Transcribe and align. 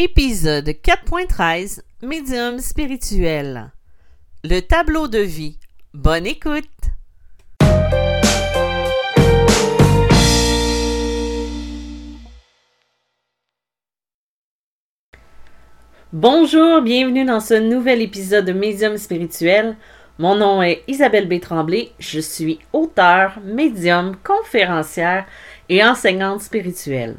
Épisode 0.00 0.68
4.13 0.68 1.80
Médium 2.02 2.60
spirituel. 2.60 3.72
Le 4.44 4.60
tableau 4.60 5.08
de 5.08 5.18
vie. 5.18 5.58
Bonne 5.92 6.24
écoute. 6.24 6.64
Bonjour, 16.12 16.80
bienvenue 16.82 17.24
dans 17.24 17.40
ce 17.40 17.54
nouvel 17.54 18.00
épisode 18.00 18.44
de 18.44 18.52
Médium 18.52 18.96
spirituel. 18.98 19.76
Mon 20.20 20.36
nom 20.36 20.62
est 20.62 20.84
Isabelle 20.86 21.26
B. 21.26 21.40
Je 21.98 22.20
suis 22.20 22.60
auteure, 22.72 23.40
médium, 23.44 24.14
conférencière 24.22 25.26
et 25.68 25.84
enseignante 25.84 26.42
spirituelle. 26.42 27.16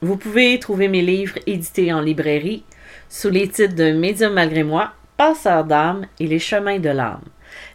Vous 0.00 0.16
pouvez 0.16 0.60
trouver 0.60 0.86
mes 0.86 1.02
livres 1.02 1.40
édités 1.48 1.92
en 1.92 2.00
librairie 2.00 2.62
sous 3.08 3.30
les 3.30 3.48
titres 3.48 3.74
de 3.74 3.90
Médium 3.90 4.32
malgré 4.32 4.62
moi, 4.62 4.92
Passeur 5.16 5.64
d'âme 5.64 6.06
et 6.20 6.28
Les 6.28 6.38
chemins 6.38 6.78
de 6.78 6.88
l'âme. 6.88 7.24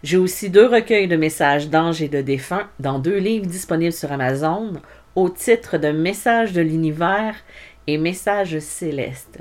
J'ai 0.03 0.15
aussi 0.15 0.49
deux 0.49 0.65
recueils 0.65 1.09
de 1.09 1.17
messages 1.17 1.67
d'anges 1.67 2.01
et 2.01 2.07
de 2.07 2.21
défunts 2.21 2.69
dans 2.79 2.97
deux 2.97 3.17
livres 3.17 3.47
disponibles 3.47 3.91
sur 3.91 4.09
Amazon 4.13 4.71
au 5.15 5.27
titre 5.27 5.77
de 5.77 5.89
Messages 5.89 6.53
de 6.53 6.61
l'univers 6.61 7.35
et 7.87 7.97
Messages 7.97 8.59
célestes. 8.59 9.39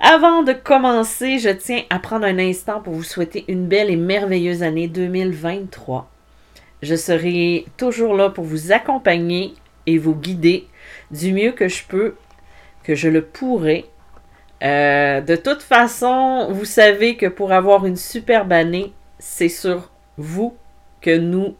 Avant 0.00 0.44
de 0.44 0.52
commencer, 0.52 1.40
je 1.40 1.50
tiens 1.50 1.82
à 1.90 1.98
prendre 1.98 2.26
un 2.26 2.38
instant 2.38 2.80
pour 2.80 2.94
vous 2.94 3.02
souhaiter 3.02 3.44
une 3.48 3.66
belle 3.66 3.90
et 3.90 3.96
merveilleuse 3.96 4.62
année 4.62 4.86
2023. 4.86 6.08
Je 6.82 6.94
serai 6.94 7.66
toujours 7.76 8.14
là 8.14 8.30
pour 8.30 8.44
vous 8.44 8.70
accompagner 8.70 9.54
et 9.86 9.98
vous 9.98 10.14
guider 10.14 10.68
du 11.14 11.32
mieux 11.32 11.52
que 11.52 11.68
je 11.68 11.84
peux, 11.84 12.16
que 12.82 12.94
je 12.94 13.08
le 13.08 13.24
pourrai. 13.24 13.86
Euh, 14.62 15.20
de 15.20 15.36
toute 15.36 15.62
façon, 15.62 16.48
vous 16.50 16.64
savez 16.64 17.16
que 17.16 17.26
pour 17.26 17.52
avoir 17.52 17.86
une 17.86 17.96
superbe 17.96 18.52
année, 18.52 18.92
c'est 19.18 19.48
sur 19.48 19.90
vous 20.16 20.54
que 21.00 21.16
nous, 21.16 21.54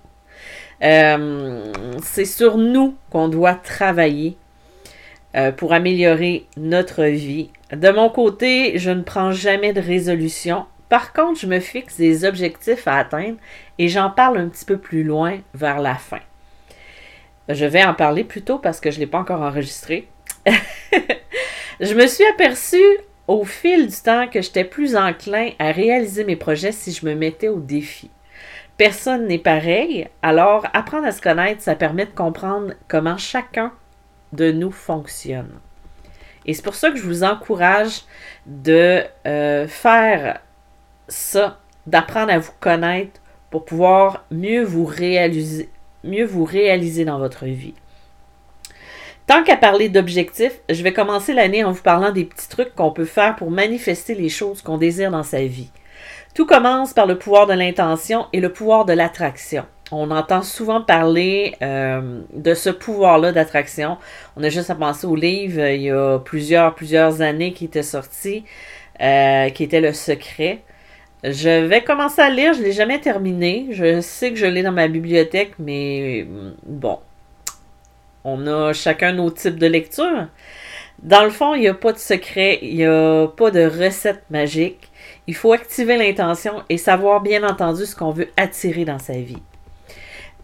euh, 0.83 1.73
c'est 2.03 2.25
sur 2.25 2.57
nous 2.57 2.97
qu'on 3.11 3.29
doit 3.29 3.55
travailler 3.55 4.37
euh, 5.37 5.53
pour 5.53 5.73
améliorer 5.73 6.47
notre 6.57 7.05
vie. 7.05 7.51
De 7.73 7.91
mon 7.91 8.09
côté, 8.09 8.79
je 8.79 8.91
ne 8.91 9.03
prends 9.03 9.33
jamais 9.33 9.73
de 9.73 9.81
résolution. 9.81 10.67
Par 10.89 11.13
contre, 11.13 11.41
je 11.41 11.47
me 11.47 11.61
fixe 11.61 11.97
des 11.97 12.25
objectifs 12.25 12.87
à 12.87 12.99
atteindre 12.99 13.37
et 13.79 13.89
j'en 13.89 14.11
parle 14.11 14.39
un 14.39 14.49
petit 14.49 14.65
peu 14.65 14.79
plus 14.79 15.03
loin 15.03 15.39
vers 15.55 15.81
la 15.81 15.95
fin. 15.95 16.21
Je 17.49 17.67
vais 17.67 17.85
en 17.85 17.95
parler 17.95 18.25
plus 18.25 18.43
tôt 18.43 18.59
parce 18.59 18.81
que 18.81 18.91
je 18.91 18.97
ne 18.97 19.01
l'ai 19.01 19.07
pas 19.07 19.19
encore 19.19 19.43
enregistré. 19.43 20.09
je 21.81 21.95
me 21.95 22.07
suis 22.07 22.25
aperçue 22.27 22.99
au 23.29 23.45
fil 23.45 23.89
du 23.89 23.97
temps 23.97 24.29
que 24.29 24.43
j'étais 24.43 24.65
plus 24.65 24.97
enclin 24.97 25.51
à 25.59 25.71
réaliser 25.71 26.25
mes 26.25 26.37
projets 26.37 26.73
si 26.73 26.93
je 26.93 27.05
me 27.07 27.15
mettais 27.15 27.49
au 27.49 27.61
défi. 27.61 28.11
Personne 28.77 29.29
n'est 29.29 29.39
pareil, 29.39 30.09
alors 30.23 30.67
apprendre 30.73 31.07
à 31.07 31.13
se 31.13 31.23
connaître, 31.23 31.63
ça 31.63 31.77
permet 31.77 32.07
de 32.07 32.11
comprendre 32.11 32.75
comment 32.89 33.17
chacun 33.17 33.73
de 34.33 34.51
nous 34.51 34.73
fonctionne. 34.73 35.53
Et 36.45 36.55
c'est 36.55 36.63
pour 36.63 36.75
ça 36.75 36.91
que 36.91 36.97
je 36.97 37.05
vous 37.05 37.25
encourage 37.25 38.03
de 38.47 39.03
euh, 39.27 39.69
faire 39.69 40.41
ça, 41.09 41.61
d'apprendre 41.87 42.33
à 42.33 42.39
vous 42.39 42.53
connaître 42.59 43.21
pour 43.51 43.65
pouvoir 43.65 44.25
mieux 44.31 44.65
vous 44.65 44.85
réaliser, 44.85 45.71
mieux 46.05 46.25
vous 46.25 46.45
réaliser 46.45 47.05
dans 47.05 47.19
votre 47.19 47.47
vie. 47.47 47.75
Tant 49.27 49.43
qu'à 49.43 49.57
parler 49.57 49.89
d'objectifs, 49.89 50.61
je 50.69 50.83
vais 50.83 50.93
commencer 50.93 51.33
l'année 51.33 51.65
en 51.65 51.73
vous 51.73 51.83
parlant 51.83 52.13
des 52.13 52.25
petits 52.25 52.49
trucs 52.49 52.75
qu'on 52.75 52.91
peut 52.91 53.07
faire 53.07 53.37
pour 53.37 53.51
manifester 53.51 54.15
les 54.15 54.29
choses 54.29 54.61
qu'on 54.61 54.77
désire 54.77 55.11
dans 55.11 55.23
sa 55.23 55.43
vie. 55.45 55.71
Tout 56.35 56.47
commence 56.47 56.93
par 56.93 57.07
le 57.07 57.17
pouvoir 57.17 57.47
de 57.47 57.55
l'intention 57.55 58.27
et 58.33 58.41
le 58.41 58.53
pouvoir 58.53 58.85
de 58.85 58.93
l'attraction. 58.93 59.65
On 59.93 60.11
entend 60.11 60.43
souvent 60.43 60.83
parler 60.83 61.55
euh, 61.63 62.21
de 62.35 62.55
ce 62.55 62.71
pouvoir-là 62.71 63.33
d'attraction. 63.33 63.97
On 64.37 64.43
a 64.43 64.49
juste 64.49 64.71
à 64.71 64.75
penser 64.75 65.07
au 65.07 65.15
livre 65.15 65.61
euh, 65.61 65.75
il 65.75 65.83
y 65.83 65.91
a 65.91 66.19
plusieurs, 66.19 66.75
plusieurs 66.75 67.23
années 67.23 67.53
qui 67.53 67.67
était 67.67 67.83
sorti, 67.83 68.45
euh, 69.01 69.49
qui 69.51 69.63
était 69.63 69.81
Le 69.81 69.93
Secret. 69.93 70.63
Je 71.25 71.65
vais 71.65 71.83
commencer 71.83 72.21
à 72.21 72.29
lire, 72.29 72.53
je 72.53 72.59
ne 72.59 72.65
l'ai 72.65 72.73
jamais 72.73 73.01
terminé. 73.01 73.69
Je 73.71 74.03
sais 74.03 74.31
que 74.31 74.37
je 74.37 74.45
l'ai 74.45 74.63
dans 74.63 74.73
ma 74.73 74.89
bibliothèque, 74.89 75.55
mais 75.59 76.27
bon. 76.67 76.99
On 78.25 78.47
a 78.47 78.75
chacun 78.75 79.13
nos 79.13 79.31
types 79.31 79.59
de 79.59 79.67
lecture. 79.67 80.29
Dans 81.03 81.25
le 81.25 81.31
fond, 81.31 81.55
il 81.55 81.63
n'y 81.63 81.69
a 81.69 81.75
pas 81.75 81.93
de 81.93 81.99
secret, 81.99 82.59
il 82.61 82.77
n'y 82.77 82.85
a 82.85 83.27
pas 83.29 83.51
de 83.51 83.65
recette 83.65 84.23
magique. 84.31 84.91
Il 85.27 85.35
faut 85.35 85.53
activer 85.53 85.97
l'intention 85.97 86.63
et 86.69 86.77
savoir 86.77 87.23
bien 87.23 87.43
entendu 87.43 87.87
ce 87.87 87.97
qu'on 87.97 88.11
veut 88.11 88.29
attirer 88.37 88.85
dans 88.85 88.99
sa 88.99 89.15
vie. 89.15 89.43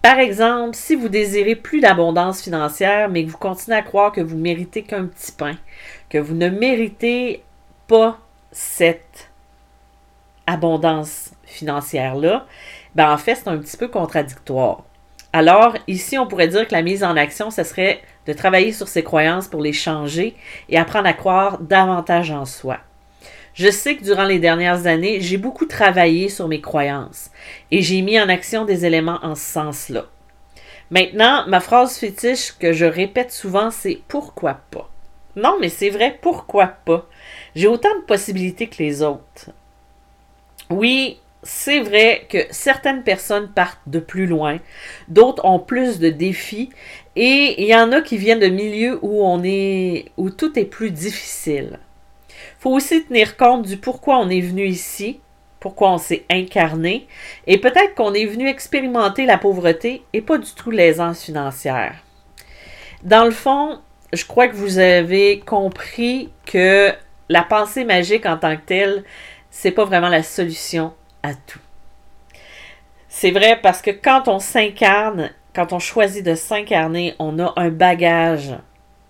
Par 0.00 0.18
exemple, 0.18 0.76
si 0.76 0.94
vous 0.94 1.10
désirez 1.10 1.56
plus 1.56 1.80
d'abondance 1.80 2.42
financière, 2.42 3.10
mais 3.10 3.24
que 3.24 3.30
vous 3.30 3.36
continuez 3.36 3.76
à 3.76 3.82
croire 3.82 4.12
que 4.12 4.22
vous 4.22 4.36
méritez 4.38 4.82
qu'un 4.82 5.04
petit 5.04 5.32
pain, 5.32 5.56
que 6.08 6.16
vous 6.16 6.34
ne 6.34 6.48
méritez 6.48 7.42
pas 7.86 8.18
cette 8.50 9.29
abondance 10.50 11.30
financière-là, 11.44 12.46
ben 12.94 13.12
en 13.12 13.18
fait, 13.18 13.36
c'est 13.36 13.48
un 13.48 13.58
petit 13.58 13.76
peu 13.76 13.88
contradictoire. 13.88 14.84
Alors, 15.32 15.74
ici, 15.86 16.18
on 16.18 16.26
pourrait 16.26 16.48
dire 16.48 16.66
que 16.66 16.74
la 16.74 16.82
mise 16.82 17.04
en 17.04 17.16
action, 17.16 17.50
ce 17.50 17.62
serait 17.62 18.02
de 18.26 18.32
travailler 18.32 18.72
sur 18.72 18.88
ses 18.88 19.04
croyances 19.04 19.46
pour 19.46 19.62
les 19.62 19.72
changer 19.72 20.34
et 20.68 20.76
apprendre 20.76 21.06
à 21.06 21.12
croire 21.12 21.58
davantage 21.58 22.32
en 22.32 22.44
soi. 22.44 22.78
Je 23.54 23.70
sais 23.70 23.96
que 23.96 24.04
durant 24.04 24.24
les 24.24 24.38
dernières 24.38 24.86
années, 24.86 25.20
j'ai 25.20 25.36
beaucoup 25.36 25.66
travaillé 25.66 26.28
sur 26.28 26.48
mes 26.48 26.60
croyances 26.60 27.30
et 27.70 27.82
j'ai 27.82 28.02
mis 28.02 28.20
en 28.20 28.28
action 28.28 28.64
des 28.64 28.86
éléments 28.86 29.18
en 29.22 29.34
ce 29.34 29.42
sens-là. 29.42 30.06
Maintenant, 30.90 31.44
ma 31.46 31.60
phrase 31.60 31.96
fétiche 31.96 32.52
que 32.58 32.72
je 32.72 32.86
répète 32.86 33.30
souvent, 33.30 33.70
c'est 33.70 34.00
pourquoi 34.08 34.54
pas. 34.70 34.90
Non, 35.36 35.58
mais 35.60 35.68
c'est 35.68 35.90
vrai, 35.90 36.18
pourquoi 36.20 36.66
pas? 36.66 37.06
J'ai 37.54 37.68
autant 37.68 37.94
de 38.00 38.04
possibilités 38.04 38.66
que 38.66 38.82
les 38.82 39.02
autres. 39.02 39.50
Oui, 40.70 41.18
c'est 41.42 41.80
vrai 41.80 42.26
que 42.28 42.38
certaines 42.50 43.02
personnes 43.02 43.50
partent 43.52 43.80
de 43.86 43.98
plus 43.98 44.26
loin, 44.26 44.58
d'autres 45.08 45.44
ont 45.44 45.58
plus 45.58 45.98
de 45.98 46.10
défis, 46.10 46.70
et 47.16 47.62
il 47.62 47.68
y 47.68 47.74
en 47.74 47.92
a 47.92 48.00
qui 48.00 48.16
viennent 48.16 48.40
de 48.40 48.46
milieux 48.48 48.98
où 49.02 49.24
on 49.24 49.42
est 49.44 50.06
où 50.16 50.30
tout 50.30 50.58
est 50.58 50.64
plus 50.64 50.90
difficile 50.90 51.78
faut 52.60 52.70
aussi 52.70 53.04
tenir 53.04 53.36
compte 53.36 53.66
du 53.66 53.78
pourquoi 53.78 54.18
on 54.18 54.28
est 54.28 54.42
venu 54.42 54.66
ici, 54.66 55.20
pourquoi 55.60 55.92
on 55.92 55.98
s'est 55.98 56.24
incarné, 56.30 57.06
et 57.46 57.58
peut-être 57.58 57.94
qu'on 57.94 58.12
est 58.12 58.26
venu 58.26 58.48
expérimenter 58.48 59.24
la 59.24 59.38
pauvreté 59.38 60.02
et 60.12 60.20
pas 60.20 60.38
du 60.38 60.50
tout 60.54 60.70
l'aisance 60.70 61.22
financière. 61.22 61.96
Dans 63.02 63.24
le 63.24 63.30
fond, 63.30 63.78
je 64.12 64.26
crois 64.26 64.48
que 64.48 64.56
vous 64.56 64.78
avez 64.78 65.40
compris 65.40 66.30
que 66.44 66.92
la 67.30 67.42
pensée 67.42 67.84
magique 67.84 68.26
en 68.26 68.36
tant 68.36 68.56
que 68.56 68.62
telle, 68.66 69.04
c'est 69.50 69.72
pas 69.72 69.84
vraiment 69.84 70.08
la 70.08 70.22
solution 70.22 70.94
à 71.22 71.34
tout. 71.34 71.60
C'est 73.08 73.32
vrai 73.32 73.58
parce 73.60 73.82
que 73.82 73.90
quand 73.90 74.28
on 74.28 74.38
s'incarne, 74.38 75.30
quand 75.54 75.72
on 75.72 75.78
choisit 75.78 76.24
de 76.24 76.34
s'incarner, 76.34 77.14
on 77.18 77.38
a 77.38 77.52
un 77.56 77.70
bagage 77.70 78.54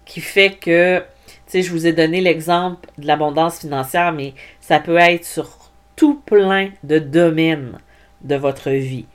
qui 0.07 0.21
fait 0.21 0.53
que 0.53 1.05
je 1.53 1.71
vous 1.71 1.87
ai 1.87 1.93
donné 1.93 2.21
l'exemple 2.21 2.89
de 2.97 3.07
l'abondance 3.07 3.61
financière, 3.61 4.13
mais 4.13 4.35
ça 4.61 4.79
peut 4.79 4.97
être 4.97 5.25
sur 5.25 5.49
tout 5.97 6.15
plein 6.25 6.71
de 6.83 6.99
domaines 6.99 7.79
de 8.23 8.37
votre 8.37 8.71
vie. 8.71 9.07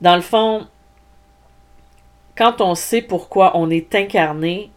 Dans 0.00 0.16
le 0.16 0.22
fond, 0.22 0.66
quand 2.36 2.60
on 2.60 2.74
sait 2.74 3.02
pourquoi 3.02 3.56
on 3.56 3.68
est 3.68 3.94
incarné, 3.94 4.70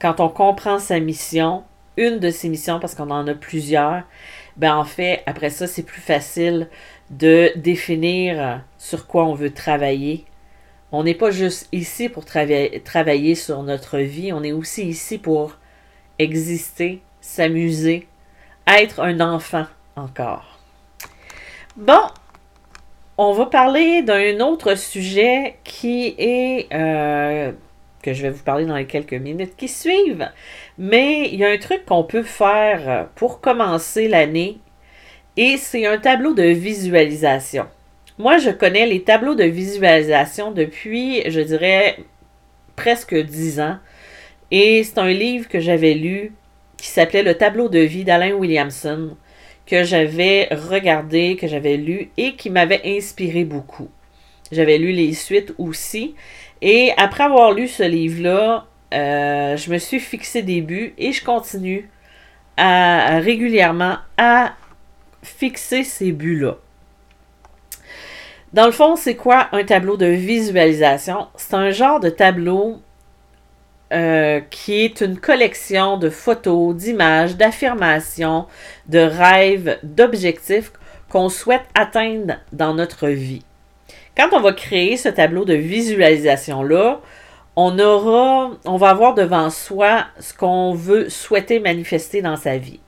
quand 0.00 0.20
on 0.20 0.28
comprend 0.28 0.78
sa 0.78 0.98
mission, 1.00 1.64
une 1.96 2.18
de 2.18 2.30
ses 2.30 2.48
missions, 2.48 2.80
parce 2.80 2.94
qu'on 2.94 3.10
en 3.10 3.26
a 3.28 3.34
plusieurs, 3.34 4.02
ben 4.56 4.74
en 4.76 4.84
fait, 4.84 5.22
après 5.26 5.50
ça, 5.50 5.66
c'est 5.66 5.82
plus 5.82 6.00
facile 6.00 6.68
de 7.10 7.52
définir 7.56 8.62
sur 8.78 9.06
quoi 9.06 9.24
on 9.24 9.34
veut 9.34 9.52
travailler. 9.52 10.24
On 10.92 11.04
n'est 11.04 11.14
pas 11.14 11.30
juste 11.30 11.68
ici 11.72 12.08
pour 12.08 12.24
travailler 12.24 13.34
sur 13.34 13.62
notre 13.62 13.98
vie, 13.98 14.32
on 14.32 14.42
est 14.42 14.52
aussi 14.52 14.84
ici 14.84 15.18
pour 15.18 15.56
exister, 16.18 17.02
s'amuser, 17.20 18.06
être 18.66 19.00
un 19.00 19.20
enfant 19.20 19.66
encore. 19.96 20.58
Bon, 21.76 22.00
on 23.18 23.32
va 23.32 23.46
parler 23.46 24.02
d'un 24.02 24.40
autre 24.40 24.76
sujet 24.76 25.58
qui 25.64 26.14
est 26.18 26.68
euh, 26.72 27.52
que 28.06 28.14
je 28.14 28.22
vais 28.22 28.30
vous 28.30 28.44
parler 28.44 28.66
dans 28.66 28.76
les 28.76 28.86
quelques 28.86 29.14
minutes 29.14 29.56
qui 29.56 29.66
suivent. 29.66 30.30
Mais 30.78 31.28
il 31.28 31.40
y 31.40 31.44
a 31.44 31.50
un 31.50 31.58
truc 31.58 31.84
qu'on 31.84 32.04
peut 32.04 32.22
faire 32.22 33.08
pour 33.16 33.40
commencer 33.40 34.06
l'année 34.06 34.58
et 35.36 35.56
c'est 35.56 35.86
un 35.86 35.98
tableau 35.98 36.32
de 36.32 36.44
visualisation. 36.44 37.66
Moi, 38.16 38.38
je 38.38 38.50
connais 38.50 38.86
les 38.86 39.02
tableaux 39.02 39.34
de 39.34 39.42
visualisation 39.42 40.52
depuis, 40.52 41.28
je 41.28 41.40
dirais, 41.40 41.98
presque 42.76 43.14
dix 43.16 43.58
ans. 43.58 43.78
Et 44.52 44.84
c'est 44.84 44.98
un 44.98 45.12
livre 45.12 45.48
que 45.48 45.58
j'avais 45.58 45.94
lu 45.94 46.32
qui 46.76 46.86
s'appelait 46.86 47.24
Le 47.24 47.34
tableau 47.34 47.68
de 47.68 47.80
vie 47.80 48.04
d'Alain 48.04 48.34
Williamson, 48.34 49.16
que 49.66 49.82
j'avais 49.82 50.46
regardé, 50.52 51.36
que 51.36 51.48
j'avais 51.48 51.76
lu 51.76 52.10
et 52.16 52.36
qui 52.36 52.50
m'avait 52.50 52.82
inspiré 52.84 53.44
beaucoup. 53.44 53.88
J'avais 54.52 54.78
lu 54.78 54.92
les 54.92 55.12
suites 55.12 55.54
aussi. 55.58 56.14
Et 56.68 56.92
après 56.96 57.22
avoir 57.22 57.52
lu 57.52 57.68
ce 57.68 57.84
livre-là, 57.84 58.66
euh, 58.92 59.56
je 59.56 59.70
me 59.70 59.78
suis 59.78 60.00
fixé 60.00 60.42
des 60.42 60.60
buts 60.60 60.94
et 60.98 61.12
je 61.12 61.24
continue 61.24 61.88
régulièrement 62.58 63.98
à 64.16 64.54
fixer 65.22 65.84
ces 65.84 66.10
buts-là. 66.10 66.56
Dans 68.52 68.66
le 68.66 68.72
fond, 68.72 68.96
c'est 68.96 69.14
quoi 69.14 69.48
un 69.52 69.62
tableau 69.62 69.96
de 69.96 70.06
visualisation? 70.06 71.28
C'est 71.36 71.54
un 71.54 71.70
genre 71.70 72.00
de 72.00 72.08
tableau 72.10 72.80
euh, 73.92 74.40
qui 74.50 74.84
est 74.84 75.02
une 75.02 75.18
collection 75.18 75.96
de 75.98 76.10
photos, 76.10 76.74
d'images, 76.74 77.36
d'affirmations, 77.36 78.46
de 78.88 78.98
rêves, 78.98 79.78
d'objectifs 79.84 80.72
qu'on 81.08 81.28
souhaite 81.28 81.66
atteindre 81.74 82.34
dans 82.52 82.74
notre 82.74 83.06
vie. 83.06 83.44
Quand 84.16 84.28
on 84.32 84.40
va 84.40 84.52
créer 84.52 84.96
ce 84.96 85.08
tableau 85.08 85.44
de 85.44 85.54
visualisation-là, 85.54 87.00
on 87.56 87.78
aura, 87.78 88.50
on 88.64 88.76
va 88.76 88.90
avoir 88.90 89.14
devant 89.14 89.50
soi 89.50 90.04
ce 90.20 90.34
qu'on 90.34 90.74
veut 90.74 91.08
souhaiter 91.08 91.58
manifester 91.58 92.22
dans 92.22 92.36
sa 92.36 92.58
vie. 92.58 92.80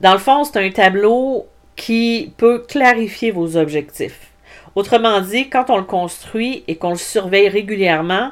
Dans 0.00 0.12
le 0.12 0.18
fond, 0.18 0.44
c'est 0.44 0.58
un 0.58 0.70
tableau 0.70 1.46
qui 1.76 2.32
peut 2.36 2.64
clarifier 2.68 3.30
vos 3.30 3.56
objectifs. 3.56 4.32
Autrement 4.74 5.20
dit, 5.20 5.50
quand 5.50 5.68
on 5.68 5.76
le 5.76 5.84
construit 5.84 6.64
et 6.68 6.76
qu'on 6.76 6.90
le 6.90 6.96
surveille 6.96 7.48
régulièrement, 7.48 8.30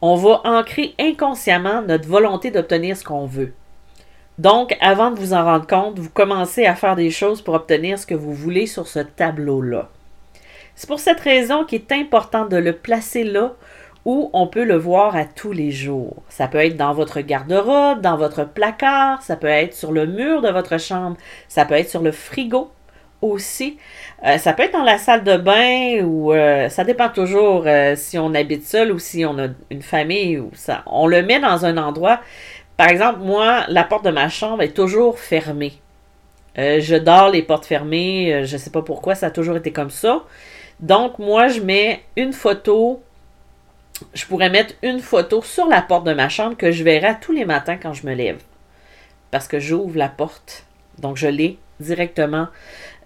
on 0.00 0.16
va 0.16 0.40
ancrer 0.44 0.94
inconsciemment 0.98 1.82
notre 1.82 2.08
volonté 2.08 2.50
d'obtenir 2.50 2.96
ce 2.96 3.04
qu'on 3.04 3.26
veut. 3.26 3.52
Donc, 4.38 4.76
avant 4.80 5.10
de 5.10 5.18
vous 5.18 5.34
en 5.34 5.44
rendre 5.44 5.66
compte, 5.66 5.98
vous 5.98 6.10
commencez 6.10 6.64
à 6.64 6.74
faire 6.74 6.96
des 6.96 7.10
choses 7.10 7.42
pour 7.42 7.54
obtenir 7.54 7.98
ce 7.98 8.06
que 8.06 8.14
vous 8.14 8.32
voulez 8.32 8.66
sur 8.66 8.88
ce 8.88 9.00
tableau-là. 9.00 9.90
C'est 10.82 10.88
pour 10.88 10.98
cette 10.98 11.20
raison 11.20 11.64
qu'il 11.64 11.80
est 11.80 11.92
important 11.92 12.44
de 12.44 12.56
le 12.56 12.72
placer 12.72 13.22
là 13.22 13.52
où 14.04 14.30
on 14.32 14.48
peut 14.48 14.64
le 14.64 14.74
voir 14.74 15.14
à 15.14 15.24
tous 15.24 15.52
les 15.52 15.70
jours. 15.70 16.24
Ça 16.28 16.48
peut 16.48 16.58
être 16.58 16.76
dans 16.76 16.92
votre 16.92 17.20
garde-robe, 17.20 18.00
dans 18.00 18.16
votre 18.16 18.42
placard, 18.42 19.22
ça 19.22 19.36
peut 19.36 19.46
être 19.46 19.74
sur 19.74 19.92
le 19.92 20.06
mur 20.06 20.42
de 20.42 20.48
votre 20.48 20.80
chambre, 20.80 21.16
ça 21.46 21.66
peut 21.66 21.74
être 21.74 21.88
sur 21.88 22.02
le 22.02 22.10
frigo, 22.10 22.72
aussi. 23.20 23.78
Euh, 24.26 24.38
ça 24.38 24.54
peut 24.54 24.64
être 24.64 24.72
dans 24.72 24.82
la 24.82 24.98
salle 24.98 25.22
de 25.22 25.36
bain 25.36 26.04
ou 26.04 26.32
euh, 26.32 26.68
ça 26.68 26.82
dépend 26.82 27.10
toujours 27.10 27.62
euh, 27.68 27.94
si 27.94 28.18
on 28.18 28.34
habite 28.34 28.66
seul 28.66 28.90
ou 28.90 28.98
si 28.98 29.24
on 29.24 29.38
a 29.38 29.46
une 29.70 29.82
famille 29.82 30.40
ou 30.40 30.50
ça. 30.52 30.82
On 30.86 31.06
le 31.06 31.22
met 31.22 31.38
dans 31.38 31.64
un 31.64 31.76
endroit. 31.76 32.18
Par 32.76 32.88
exemple, 32.88 33.20
moi, 33.20 33.66
la 33.68 33.84
porte 33.84 34.04
de 34.04 34.10
ma 34.10 34.28
chambre 34.28 34.62
est 34.62 34.74
toujours 34.74 35.20
fermée. 35.20 35.74
je 36.56 36.96
dors 36.96 37.30
les 37.30 37.44
portes 37.44 37.66
fermées. 37.66 38.42
je 38.46 38.54
ne 38.54 38.58
sais 38.58 38.70
pas 38.70 38.82
pourquoi, 38.82 39.14
ça 39.14 39.26
a 39.26 39.30
toujours 39.30 39.56
été 39.56 39.70
comme 39.70 39.90
ça. 39.90 40.24
Donc, 40.82 41.20
moi, 41.20 41.48
je 41.48 41.60
mets 41.60 42.02
une 42.16 42.32
photo. 42.32 43.02
Je 44.14 44.26
pourrais 44.26 44.50
mettre 44.50 44.74
une 44.82 44.98
photo 44.98 45.40
sur 45.42 45.66
la 45.66 45.80
porte 45.80 46.04
de 46.04 46.12
ma 46.12 46.28
chambre 46.28 46.56
que 46.56 46.72
je 46.72 46.82
verrai 46.82 47.16
tous 47.20 47.32
les 47.32 47.44
matins 47.44 47.78
quand 47.80 47.92
je 47.92 48.04
me 48.04 48.14
lève. 48.14 48.42
Parce 49.30 49.46
que 49.46 49.60
j'ouvre 49.60 49.96
la 49.96 50.08
porte. 50.08 50.66
Donc, 50.98 51.16
je 51.16 51.28
l'ai 51.28 51.58
directement 51.78 52.48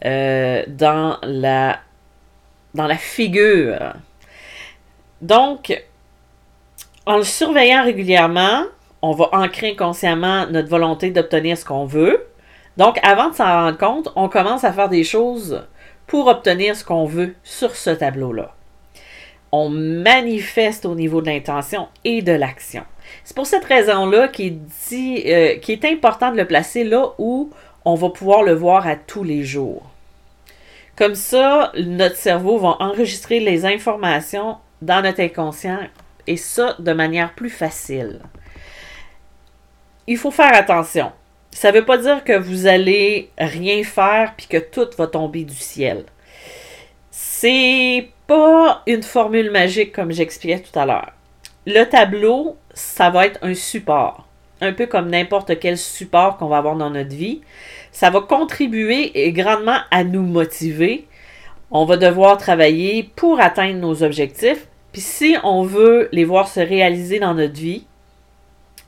euh, 0.06 0.64
dans, 0.68 1.18
la, 1.22 1.78
dans 2.74 2.86
la 2.86 2.96
figure. 2.96 3.92
Donc, 5.20 5.82
en 7.04 7.18
le 7.18 7.24
surveillant 7.24 7.84
régulièrement, 7.84 8.64
on 9.02 9.12
va 9.12 9.28
ancrer 9.32 9.72
inconsciemment 9.72 10.46
notre 10.46 10.68
volonté 10.68 11.10
d'obtenir 11.10 11.58
ce 11.58 11.64
qu'on 11.64 11.84
veut. 11.84 12.26
Donc, 12.78 12.98
avant 13.02 13.30
de 13.30 13.34
s'en 13.34 13.44
rendre 13.44 13.78
compte, 13.78 14.08
on 14.16 14.28
commence 14.28 14.64
à 14.64 14.72
faire 14.72 14.88
des 14.88 15.04
choses 15.04 15.62
pour 16.06 16.28
obtenir 16.28 16.76
ce 16.76 16.84
qu'on 16.84 17.06
veut 17.06 17.34
sur 17.42 17.74
ce 17.76 17.90
tableau-là. 17.90 18.54
On 19.52 19.68
manifeste 19.68 20.86
au 20.86 20.94
niveau 20.94 21.20
de 21.20 21.26
l'intention 21.26 21.88
et 22.04 22.22
de 22.22 22.32
l'action. 22.32 22.84
C'est 23.24 23.36
pour 23.36 23.46
cette 23.46 23.64
raison-là 23.64 24.28
qu'il 24.28 24.60
euh, 24.92 25.56
est 25.66 25.84
important 25.84 26.32
de 26.32 26.36
le 26.36 26.46
placer 26.46 26.84
là 26.84 27.10
où 27.18 27.50
on 27.84 27.94
va 27.94 28.10
pouvoir 28.10 28.42
le 28.42 28.52
voir 28.52 28.86
à 28.86 28.96
tous 28.96 29.22
les 29.22 29.44
jours. 29.44 29.90
Comme 30.96 31.14
ça, 31.14 31.72
notre 31.76 32.16
cerveau 32.16 32.58
va 32.58 32.76
enregistrer 32.80 33.38
les 33.38 33.66
informations 33.66 34.56
dans 34.82 35.02
notre 35.02 35.20
inconscient 35.20 35.78
et 36.26 36.36
ça 36.36 36.74
de 36.78 36.92
manière 36.92 37.34
plus 37.34 37.50
facile. 37.50 38.20
Il 40.06 40.16
faut 40.16 40.30
faire 40.30 40.54
attention. 40.54 41.12
Ça 41.56 41.72
ne 41.72 41.78
veut 41.78 41.86
pas 41.86 41.96
dire 41.96 42.22
que 42.22 42.36
vous 42.36 42.66
allez 42.66 43.30
rien 43.38 43.82
faire 43.82 44.34
puis 44.36 44.46
que 44.46 44.58
tout 44.58 44.88
va 44.98 45.06
tomber 45.06 45.42
du 45.42 45.54
ciel. 45.54 46.04
C'est 47.10 48.10
pas 48.26 48.82
une 48.86 49.02
formule 49.02 49.50
magique 49.50 49.90
comme 49.90 50.12
j'expliquais 50.12 50.60
tout 50.60 50.78
à 50.78 50.84
l'heure. 50.84 51.12
Le 51.64 51.84
tableau, 51.84 52.58
ça 52.74 53.08
va 53.08 53.24
être 53.24 53.38
un 53.40 53.54
support 53.54 54.26
un 54.60 54.74
peu 54.74 54.84
comme 54.84 55.08
n'importe 55.08 55.58
quel 55.58 55.78
support 55.78 56.36
qu'on 56.36 56.48
va 56.48 56.58
avoir 56.58 56.76
dans 56.76 56.90
notre 56.90 57.16
vie. 57.16 57.40
Ça 57.90 58.10
va 58.10 58.20
contribuer 58.20 59.32
grandement 59.32 59.78
à 59.90 60.04
nous 60.04 60.22
motiver. 60.22 61.06
On 61.70 61.86
va 61.86 61.96
devoir 61.96 62.36
travailler 62.36 63.10
pour 63.16 63.40
atteindre 63.40 63.80
nos 63.80 64.02
objectifs. 64.02 64.68
Puis 64.92 65.00
si 65.00 65.36
on 65.42 65.62
veut 65.62 66.10
les 66.12 66.26
voir 66.26 66.48
se 66.48 66.60
réaliser 66.60 67.18
dans 67.18 67.32
notre 67.32 67.58
vie, 67.58 67.86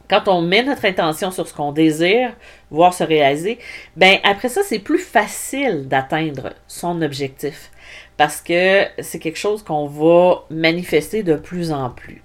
quand 0.08 0.28
on 0.28 0.40
met 0.40 0.62
notre 0.62 0.84
intention 0.84 1.30
sur 1.30 1.46
ce 1.46 1.54
qu'on 1.54 1.72
désire 1.72 2.32
voir 2.70 2.94
se 2.94 3.04
réaliser, 3.04 3.58
ben 3.96 4.18
après 4.24 4.48
ça, 4.48 4.62
c'est 4.64 4.78
plus 4.78 4.98
facile 4.98 5.88
d'atteindre 5.88 6.54
son 6.66 7.02
objectif 7.02 7.70
parce 8.16 8.40
que 8.40 8.84
c'est 9.00 9.18
quelque 9.18 9.38
chose 9.38 9.62
qu'on 9.62 9.86
va 9.86 10.44
manifester 10.50 11.22
de 11.22 11.36
plus 11.36 11.72
en 11.72 11.90
plus. 11.90 12.22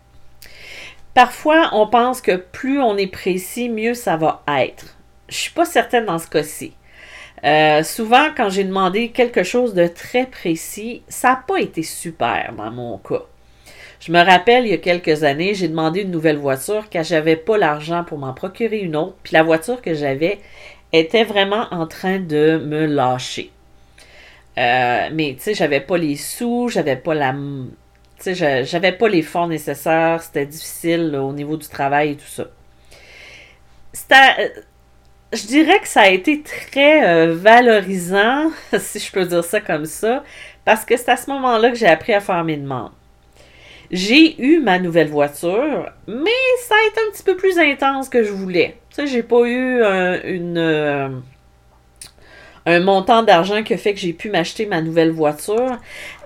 Parfois, 1.14 1.70
on 1.74 1.88
pense 1.88 2.22
que 2.22 2.36
plus 2.36 2.82
on 2.82 2.98
est 2.98 3.08
précis, 3.08 3.70
mieux 3.70 3.94
ça 3.94 4.18
va 4.18 4.42
être. 4.48 4.98
Je 5.30 5.36
suis 5.36 5.52
pas 5.52 5.66
certaine 5.66 6.06
dans 6.06 6.18
ce 6.18 6.28
cas-ci. 6.28 6.74
Euh, 7.44 7.84
souvent, 7.84 8.30
quand 8.36 8.50
j'ai 8.50 8.64
demandé 8.64 9.10
quelque 9.10 9.44
chose 9.44 9.74
de 9.74 9.86
très 9.88 10.26
précis, 10.26 11.04
ça 11.08 11.30
n'a 11.30 11.36
pas 11.36 11.60
été 11.60 11.84
super 11.84 12.54
dans 12.58 12.72
mon 12.72 12.98
cas. 12.98 13.24
Je 14.06 14.12
me 14.12 14.22
rappelle, 14.22 14.66
il 14.66 14.72
y 14.72 14.74
a 14.74 14.80
quelques 14.80 15.24
années, 15.24 15.54
j'ai 15.54 15.70
demandé 15.70 16.02
une 16.02 16.12
nouvelle 16.12 16.36
voiture 16.36 16.90
car 16.90 17.06
j'avais 17.06 17.38
pas 17.38 17.58
l'argent 17.58 18.04
pour 18.04 18.18
m'en 18.18 18.34
procurer 18.34 18.80
une 18.80 18.98
autre, 18.98 19.16
puis 19.24 19.34
la 19.34 19.44
voiture 19.44 19.82
que 19.82 19.94
j'avais 19.94 20.40
était 20.92 21.24
vraiment 21.24 21.68
en 21.72 21.88
train 21.88 22.20
de 22.20 22.62
me 22.66 22.86
lâcher. 22.86 23.50
Euh, 24.58 25.10
mais 25.14 25.36
tu 25.38 25.44
sais, 25.44 25.54
j'avais 25.54 25.80
pas 25.80 25.98
les 25.98 26.18
sous, 26.18 26.68
j'avais 26.68 26.98
pas 26.98 27.14
la, 27.14 27.34
j'avais 28.26 28.92
pas 28.92 29.08
les 29.08 29.22
fonds 29.22 29.48
nécessaires, 29.48 30.22
c'était 30.22 30.48
difficile 30.48 31.16
au 31.16 31.32
niveau 31.32 31.56
du 31.56 31.70
travail 31.70 32.12
et 32.12 32.16
tout 32.18 32.28
ça. 32.28 32.48
C'était, 33.94 34.16
euh, 34.40 34.50
je 35.32 35.48
dirais 35.48 35.80
que 35.80 35.88
ça 35.88 36.02
a 36.02 36.10
été 36.10 36.44
très 36.44 37.08
euh, 37.08 37.36
valorisant, 37.36 38.52
si 38.80 39.00
je 39.00 39.12
peux 39.14 39.26
dire 39.26 39.46
ça 39.46 39.62
comme 39.62 39.86
ça, 39.86 40.26
parce 40.66 40.84
que 40.84 40.98
c'est 40.98 41.10
à 41.10 41.16
ce 41.16 41.30
moment-là 41.30 41.70
que 41.70 41.78
j'ai 41.78 41.88
appris 41.88 42.14
à 42.14 42.20
faire 42.20 42.44
mes 42.44 42.58
demandes. 42.58 42.92
J'ai 43.92 44.42
eu 44.42 44.60
ma 44.60 44.80
nouvelle 44.80 45.10
voiture, 45.10 45.92
mais 46.08 46.30
ça 46.62 46.76
a 46.76 46.88
été 46.90 47.00
un 47.08 47.12
petit 47.12 47.24
peu 47.24 47.36
plus 47.36 47.60
intense 47.60 48.10
que 48.10 48.24
je 48.24 48.32
voulais. 48.32 48.78
Tu 48.90 48.96
sais, 48.96 49.08
j'ai 49.08 49.24
pas 49.24 49.44
eu 49.46 49.82
une 50.24 50.58
euh, 50.58 51.10
un 52.66 52.80
montant 52.80 53.24
d'argent 53.24 53.64
qui 53.64 53.74
a 53.74 53.78
fait 53.78 53.94
que 53.94 54.00
j'ai 54.00 54.14
pu 54.14 54.30
m'acheter 54.30 54.66
ma 54.66 54.82
nouvelle 54.82 55.12
voiture. 55.12 55.78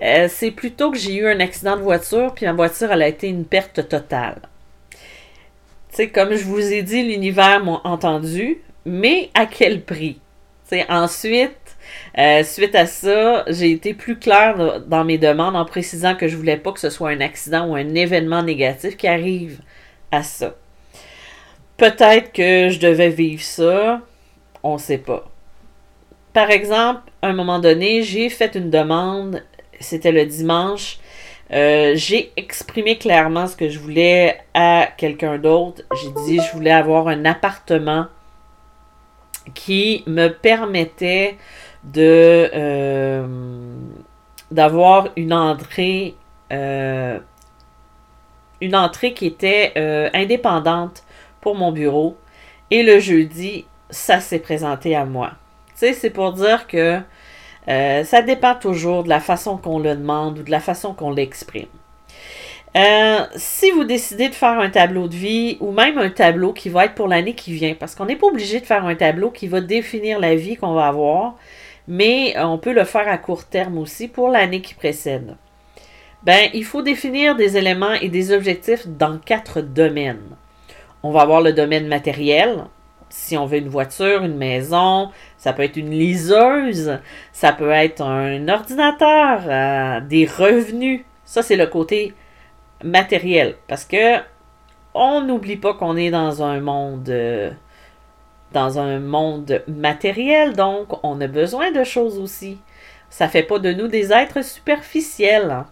Euh, 0.02 0.28
c'est 0.30 0.50
plutôt 0.50 0.90
que 0.90 0.98
j'ai 0.98 1.14
eu 1.16 1.26
un 1.26 1.40
accident 1.40 1.76
de 1.76 1.82
voiture, 1.82 2.32
puis 2.34 2.46
ma 2.46 2.52
voiture, 2.52 2.92
elle 2.92 3.02
a 3.02 3.08
été 3.08 3.28
une 3.28 3.44
perte 3.44 3.88
totale. 3.88 4.40
Tu 5.90 5.96
sais, 5.96 6.08
comme 6.08 6.34
je 6.34 6.44
vous 6.44 6.72
ai 6.72 6.82
dit, 6.82 7.02
l'univers 7.02 7.64
m'a 7.64 7.80
entendu, 7.84 8.58
mais 8.84 9.30
à 9.34 9.46
quel 9.46 9.82
prix? 9.82 10.20
Tu 10.70 10.80
ensuite, 10.88 11.67
euh, 12.18 12.42
suite 12.42 12.74
à 12.74 12.86
ça, 12.86 13.44
j'ai 13.48 13.70
été 13.70 13.94
plus 13.94 14.18
claire 14.18 14.80
dans 14.86 15.04
mes 15.04 15.18
demandes 15.18 15.56
en 15.56 15.64
précisant 15.64 16.14
que 16.14 16.28
je 16.28 16.36
voulais 16.36 16.56
pas 16.56 16.72
que 16.72 16.80
ce 16.80 16.90
soit 16.90 17.10
un 17.10 17.20
accident 17.20 17.68
ou 17.68 17.74
un 17.74 17.94
événement 17.94 18.42
négatif 18.42 18.96
qui 18.96 19.06
arrive 19.06 19.60
à 20.10 20.22
ça. 20.22 20.54
Peut-être 21.76 22.32
que 22.32 22.70
je 22.70 22.80
devais 22.80 23.10
vivre 23.10 23.42
ça, 23.42 24.00
on 24.62 24.74
ne 24.74 24.78
sait 24.78 24.98
pas. 24.98 25.30
Par 26.32 26.50
exemple, 26.50 27.02
à 27.22 27.28
un 27.28 27.32
moment 27.32 27.58
donné, 27.58 28.02
j'ai 28.02 28.28
fait 28.28 28.54
une 28.54 28.70
demande, 28.70 29.42
c'était 29.80 30.12
le 30.12 30.26
dimanche. 30.26 30.98
Euh, 31.52 31.92
j'ai 31.94 32.32
exprimé 32.36 32.98
clairement 32.98 33.46
ce 33.46 33.56
que 33.56 33.68
je 33.68 33.78
voulais 33.78 34.38
à 34.54 34.88
quelqu'un 34.96 35.38
d'autre. 35.38 35.82
J'ai 36.02 36.10
dit 36.26 36.40
je 36.44 36.52
voulais 36.52 36.72
avoir 36.72 37.08
un 37.08 37.24
appartement 37.24 38.06
qui 39.54 40.02
me 40.06 40.28
permettait 40.28 41.36
de 41.92 42.50
euh, 42.54 43.26
d'avoir 44.50 45.08
une 45.16 45.32
entrée 45.32 46.14
euh, 46.52 47.18
une 48.60 48.74
entrée 48.74 49.14
qui 49.14 49.26
était 49.26 49.72
indépendante 50.14 51.04
pour 51.40 51.54
mon 51.54 51.70
bureau 51.70 52.16
Et 52.70 52.82
le 52.82 52.98
jeudi, 52.98 53.66
ça 53.90 54.20
s'est 54.20 54.40
présenté 54.40 54.96
à 54.96 55.04
moi. 55.04 55.32
Tu 55.68 55.86
sais, 55.86 55.92
c'est 55.92 56.10
pour 56.10 56.32
dire 56.32 56.66
que 56.66 57.00
euh, 57.68 58.04
ça 58.04 58.22
dépend 58.22 58.54
toujours 58.54 59.04
de 59.04 59.08
la 59.08 59.20
façon 59.20 59.58
qu'on 59.58 59.78
le 59.78 59.94
demande 59.94 60.38
ou 60.38 60.42
de 60.42 60.50
la 60.50 60.60
façon 60.60 60.94
qu'on 60.94 61.10
l'exprime. 61.10 61.66
Euh, 62.76 63.20
si 63.36 63.70
vous 63.70 63.84
décidez 63.84 64.28
de 64.28 64.34
faire 64.34 64.58
un 64.58 64.70
tableau 64.70 65.08
de 65.08 65.14
vie 65.14 65.56
ou 65.60 65.72
même 65.72 65.98
un 65.98 66.10
tableau 66.10 66.52
qui 66.52 66.68
va 66.68 66.86
être 66.86 66.94
pour 66.94 67.08
l'année 67.08 67.34
qui 67.34 67.52
vient, 67.52 67.74
parce 67.74 67.94
qu'on 67.94 68.06
n'est 68.06 68.16
pas 68.16 68.26
obligé 68.26 68.60
de 68.60 68.66
faire 68.66 68.84
un 68.84 68.94
tableau 68.94 69.30
qui 69.30 69.48
va 69.48 69.60
définir 69.60 70.18
la 70.18 70.34
vie 70.34 70.56
qu'on 70.56 70.74
va 70.74 70.86
avoir, 70.86 71.34
mais 71.88 72.34
on 72.38 72.58
peut 72.58 72.74
le 72.74 72.84
faire 72.84 73.08
à 73.08 73.16
court 73.16 73.44
terme 73.44 73.78
aussi 73.78 74.06
pour 74.06 74.28
l'année 74.28 74.60
qui 74.60 74.74
précède. 74.74 75.36
Ben, 76.22 76.50
il 76.52 76.64
faut 76.64 76.82
définir 76.82 77.34
des 77.34 77.56
éléments 77.56 77.94
et 77.94 78.10
des 78.10 78.30
objectifs 78.32 78.86
dans 78.86 79.18
quatre 79.18 79.62
domaines. 79.62 80.36
On 81.02 81.10
va 81.10 81.22
avoir 81.22 81.40
le 81.40 81.54
domaine 81.54 81.88
matériel. 81.88 82.64
Si 83.08 83.38
on 83.38 83.46
veut 83.46 83.58
une 83.58 83.68
voiture, 83.68 84.22
une 84.22 84.36
maison, 84.36 85.10
ça 85.38 85.54
peut 85.54 85.62
être 85.62 85.78
une 85.78 85.92
liseuse, 85.92 86.98
ça 87.32 87.52
peut 87.52 87.70
être 87.70 88.02
un 88.02 88.48
ordinateur, 88.48 89.40
euh, 89.46 90.00
des 90.00 90.26
revenus. 90.26 91.04
Ça, 91.24 91.42
c'est 91.42 91.56
le 91.56 91.66
côté 91.66 92.12
matériel. 92.84 93.54
Parce 93.66 93.86
que 93.86 94.18
on 94.92 95.22
n'oublie 95.22 95.56
pas 95.56 95.72
qu'on 95.72 95.96
est 95.96 96.10
dans 96.10 96.42
un 96.42 96.60
monde 96.60 97.08
euh, 97.08 97.50
dans 98.52 98.78
un 98.78 98.98
monde 98.98 99.62
matériel, 99.68 100.54
donc 100.54 101.04
on 101.04 101.20
a 101.20 101.26
besoin 101.26 101.70
de 101.70 101.84
choses 101.84 102.18
aussi. 102.18 102.58
Ça 103.10 103.28
fait 103.28 103.42
pas 103.42 103.58
de 103.58 103.72
nous 103.72 103.88
des 103.88 104.12
êtres 104.12 104.44
superficiels. 104.44 105.64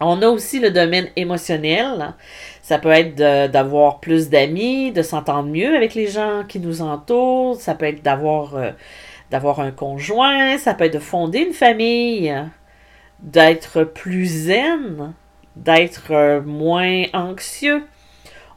On 0.00 0.20
a 0.22 0.28
aussi 0.28 0.60
le 0.60 0.70
domaine 0.70 1.08
émotionnel. 1.16 2.14
Ça 2.62 2.78
peut 2.78 2.90
être 2.90 3.14
d'avoir 3.50 4.00
plus 4.00 4.28
d'amis, 4.28 4.92
de 4.92 5.02
s'entendre 5.02 5.48
mieux 5.48 5.74
avec 5.74 5.94
les 5.94 6.06
gens 6.06 6.42
qui 6.46 6.60
nous 6.60 6.82
entourent. 6.82 7.60
Ça 7.60 7.74
peut 7.74 7.86
être 7.86 8.02
d'avoir 8.02 8.56
euh, 8.56 8.70
d'avoir 9.30 9.60
un 9.60 9.70
conjoint. 9.70 10.58
Ça 10.58 10.74
peut 10.74 10.84
être 10.84 10.94
de 10.94 10.98
fonder 10.98 11.40
une 11.40 11.54
famille, 11.54 12.34
d'être 13.20 13.84
plus 13.84 14.26
zen 14.26 15.14
d'être 15.56 16.12
euh, 16.12 16.40
moins 16.42 17.04
anxieux. 17.12 17.84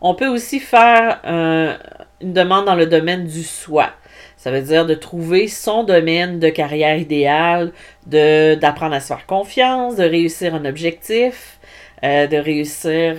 On 0.01 0.13
peut 0.15 0.27
aussi 0.27 0.59
faire 0.59 1.19
euh, 1.25 1.77
une 2.21 2.33
demande 2.33 2.65
dans 2.65 2.75
le 2.75 2.85
domaine 2.85 3.25
du 3.25 3.43
soi. 3.43 3.91
Ça 4.37 4.51
veut 4.51 4.61
dire 4.61 4.85
de 4.85 4.93
trouver 4.93 5.47
son 5.47 5.83
domaine 5.83 6.39
de 6.39 6.49
carrière 6.49 6.97
idéal, 6.97 7.71
de, 8.07 8.55
d'apprendre 8.55 8.95
à 8.95 8.99
se 8.99 9.07
faire 9.07 9.25
confiance, 9.25 9.95
de 9.95 10.03
réussir 10.03 10.55
un 10.55 10.65
objectif, 10.65 11.59
euh, 12.03 12.27
de 12.27 12.37
réussir 12.37 13.15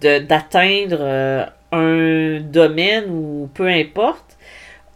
d'atteindre 0.00 1.50
un 1.72 2.40
domaine 2.40 3.04
ou 3.10 3.50
peu 3.52 3.66
importe. 3.66 4.36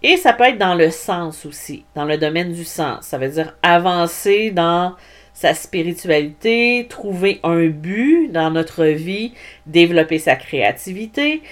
Et 0.02 0.16
ça 0.16 0.32
peut 0.32 0.44
être 0.44 0.58
dans 0.58 0.74
le 0.74 0.90
sens 0.90 1.44
aussi, 1.44 1.84
dans 1.94 2.04
le 2.04 2.16
domaine 2.16 2.52
du 2.52 2.64
sens. 2.64 3.04
Ça 3.04 3.18
veut 3.18 3.28
dire 3.28 3.54
avancer 3.62 4.50
dans 4.50 4.94
sa 5.40 5.54
spiritualité, 5.54 6.86
trouver 6.90 7.40
un 7.44 7.68
but 7.68 8.28
dans 8.30 8.50
notre 8.50 8.84
vie, 8.84 9.32
développer 9.64 10.18
sa 10.18 10.36
créativité. 10.36 11.42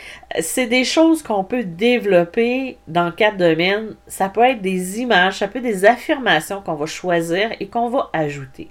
C'est 0.40 0.66
des 0.66 0.84
choses 0.84 1.22
qu'on 1.22 1.42
peut 1.42 1.64
développer 1.64 2.76
dans 2.86 3.10
quatre 3.10 3.38
domaines. 3.38 3.96
Ça 4.06 4.28
peut 4.28 4.42
être 4.42 4.60
des 4.60 5.00
images, 5.00 5.38
ça 5.38 5.48
peut 5.48 5.60
être 5.60 5.64
des 5.64 5.86
affirmations 5.86 6.60
qu'on 6.60 6.74
va 6.74 6.84
choisir 6.84 7.48
et 7.60 7.68
qu'on 7.68 7.88
va 7.88 8.10
ajouter. 8.12 8.68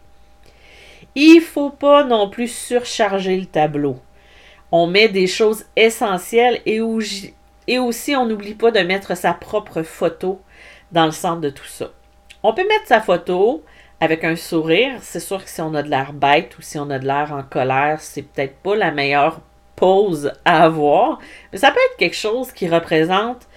Il 1.15 1.37
ne 1.37 1.41
faut 1.41 1.71
pas 1.71 2.03
non 2.03 2.29
plus 2.29 2.47
surcharger 2.47 3.37
le 3.37 3.47
tableau. 3.47 3.97
On 4.71 4.85
met 4.85 5.07
des 5.07 5.25
choses 5.25 5.65
essentielles 5.75 6.61
et, 6.67 6.79
aussi 6.79 8.15
on 8.15 8.27
n'oublie 8.27 8.53
pas 8.53 8.69
de 8.69 8.81
mettre 8.81 9.17
sa 9.17 9.33
propre 9.33 9.81
photo 9.81 10.39
dans 10.91 11.07
le 11.07 11.11
centre 11.11 11.41
de 11.41 11.49
tout 11.49 11.65
ça. 11.65 11.89
On 12.43 12.53
peut 12.53 12.67
mettre 12.67 12.85
sa 12.85 13.01
photo, 13.01 13.63
avec 13.99 14.23
un 14.23 14.35
sourire. 14.35 14.93
C'est 15.01 15.19
sûr 15.19 15.43
que 15.43 15.49
si 15.49 15.61
on 15.61 15.73
a 15.73 15.83
de 15.83 15.89
l'air 15.89 16.13
bête 16.13 16.57
ou 16.57 16.61
si 16.61 16.77
on 16.77 16.89
a 16.89 16.99
de 16.99 17.05
l'air 17.05 17.33
en 17.33 17.43
colère, 17.43 17.99
c'est 18.01 18.21
peut-être 18.21 18.57
pas 18.57 18.75
la 18.75 18.91
meilleure 18.91 19.41
pose 19.75 20.31
à 20.45 20.63
avoir. 20.63 21.19
Mais 21.51 21.59
ça 21.59 21.71
peut 21.71 21.79
être 21.91 21.97
quelque 21.97 22.15
chose 22.15 22.51
qui 22.51 22.67
représente 22.67 23.47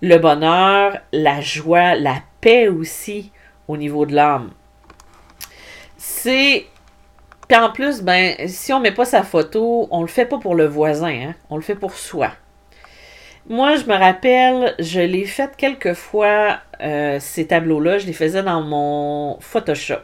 le 0.00 0.16
bonheur, 0.18 0.98
la 1.12 1.40
joie, 1.40 1.94
la 1.94 2.16
paix 2.40 2.68
aussi 2.68 3.32
au 3.66 3.76
niveau 3.76 4.06
de 4.06 4.14
l'âme. 4.14 4.50
C'est. 5.96 6.66
Puis 7.48 7.56
en 7.56 7.70
plus, 7.70 8.02
ben, 8.02 8.34
si 8.46 8.72
on 8.72 8.80
met 8.80 8.92
pas 8.92 9.06
sa 9.06 9.22
photo, 9.22 9.88
on 9.90 10.02
le 10.02 10.06
fait 10.06 10.26
pas 10.26 10.38
pour 10.38 10.54
le 10.54 10.66
voisin, 10.66 11.28
hein? 11.28 11.34
on 11.48 11.56
le 11.56 11.62
fait 11.62 11.74
pour 11.74 11.94
soi. 11.94 12.32
Moi, 13.46 13.76
je 13.76 13.84
me 13.84 13.94
rappelle, 13.94 14.74
je 14.78 15.00
l'ai 15.00 15.24
fait 15.24 15.50
quelques 15.56 15.94
fois, 15.94 16.58
euh, 16.82 17.18
ces 17.20 17.46
tableaux-là, 17.46 17.98
je 17.98 18.06
les 18.06 18.12
faisais 18.12 18.42
dans 18.42 18.60
mon 18.60 19.38
Photoshop. 19.40 20.02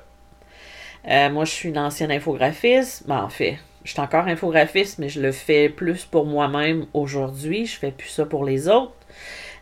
Euh, 1.08 1.28
moi, 1.30 1.44
je 1.44 1.50
suis 1.50 1.68
une 1.68 1.78
ancienne 1.78 2.10
infographiste. 2.10 3.06
Ben, 3.06 3.22
en 3.22 3.28
fait, 3.28 3.58
je 3.84 3.90
suis 3.90 4.00
encore 4.00 4.26
infographiste, 4.28 4.98
mais 4.98 5.10
je 5.10 5.20
le 5.20 5.30
fais 5.30 5.68
plus 5.68 6.06
pour 6.06 6.24
moi-même 6.24 6.86
aujourd'hui. 6.94 7.66
Je 7.66 7.76
fais 7.76 7.90
plus 7.90 8.08
ça 8.08 8.24
pour 8.24 8.44
les 8.46 8.68
autres. 8.68 8.94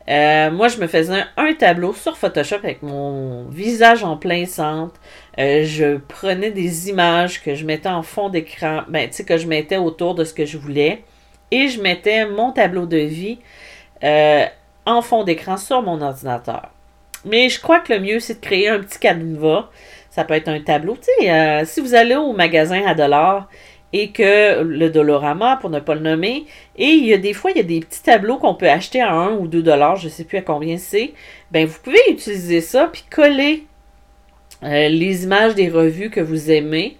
Euh, 0.08 0.50
moi, 0.52 0.68
je 0.68 0.78
me 0.78 0.86
faisais 0.86 1.24
un, 1.36 1.54
tableau 1.54 1.92
sur 1.92 2.16
Photoshop 2.16 2.56
avec 2.56 2.82
mon 2.82 3.44
visage 3.48 4.04
en 4.04 4.16
plein 4.16 4.46
centre. 4.46 5.00
je 5.38 5.96
prenais 5.96 6.52
des 6.52 6.88
images 6.88 7.42
que 7.42 7.56
je 7.56 7.64
mettais 7.64 7.88
en 7.88 8.02
fond 8.02 8.28
d'écran, 8.28 8.82
ben, 8.88 9.08
tu 9.08 9.16
sais, 9.16 9.24
que 9.24 9.36
je 9.38 9.48
mettais 9.48 9.76
autour 9.76 10.14
de 10.14 10.22
ce 10.24 10.34
que 10.34 10.44
je 10.44 10.56
voulais. 10.56 11.02
Et 11.50 11.68
je 11.68 11.82
mettais 11.82 12.26
mon 12.26 12.52
tableau 12.52 12.86
de 12.86 12.96
vie 12.96 13.38
euh, 14.02 14.46
en 14.86 15.02
fond 15.02 15.24
d'écran 15.24 15.56
sur 15.56 15.82
mon 15.82 16.00
ordinateur. 16.00 16.70
Mais 17.24 17.48
je 17.48 17.60
crois 17.60 17.80
que 17.80 17.92
le 17.92 18.00
mieux, 18.00 18.20
c'est 18.20 18.34
de 18.34 18.40
créer 18.40 18.68
un 18.68 18.80
petit 18.80 18.98
canevas. 18.98 19.68
Ça 20.10 20.24
peut 20.24 20.34
être 20.34 20.48
un 20.48 20.60
tableau. 20.60 20.96
Tu 20.96 21.08
sais, 21.20 21.30
euh, 21.30 21.64
si 21.64 21.80
vous 21.80 21.94
allez 21.94 22.16
au 22.16 22.32
magasin 22.32 22.84
à 22.86 22.94
dollars 22.94 23.48
et 23.92 24.10
que 24.10 24.62
le 24.62 24.90
Dolorama, 24.90 25.58
pour 25.60 25.70
ne 25.70 25.78
pas 25.78 25.94
le 25.94 26.00
nommer, 26.00 26.46
et 26.76 26.86
il 26.86 27.04
y 27.04 27.12
a 27.12 27.18
des 27.18 27.34
fois, 27.34 27.50
il 27.50 27.58
y 27.58 27.60
a 27.60 27.64
des 27.64 27.80
petits 27.80 28.02
tableaux 28.02 28.38
qu'on 28.38 28.54
peut 28.54 28.68
acheter 28.68 29.00
à 29.02 29.12
1 29.12 29.36
ou 29.36 29.46
2 29.46 29.62
dollars, 29.62 29.96
je 29.96 30.06
ne 30.06 30.10
sais 30.10 30.24
plus 30.24 30.38
à 30.38 30.42
combien 30.42 30.78
c'est. 30.78 31.12
Ben, 31.50 31.66
vous 31.66 31.78
pouvez 31.82 32.00
utiliser 32.08 32.62
ça 32.62 32.88
puis 32.90 33.04
coller 33.10 33.66
euh, 34.62 34.88
les 34.88 35.24
images 35.24 35.54
des 35.54 35.68
revues 35.68 36.10
que 36.10 36.20
vous 36.20 36.50
aimez 36.50 36.96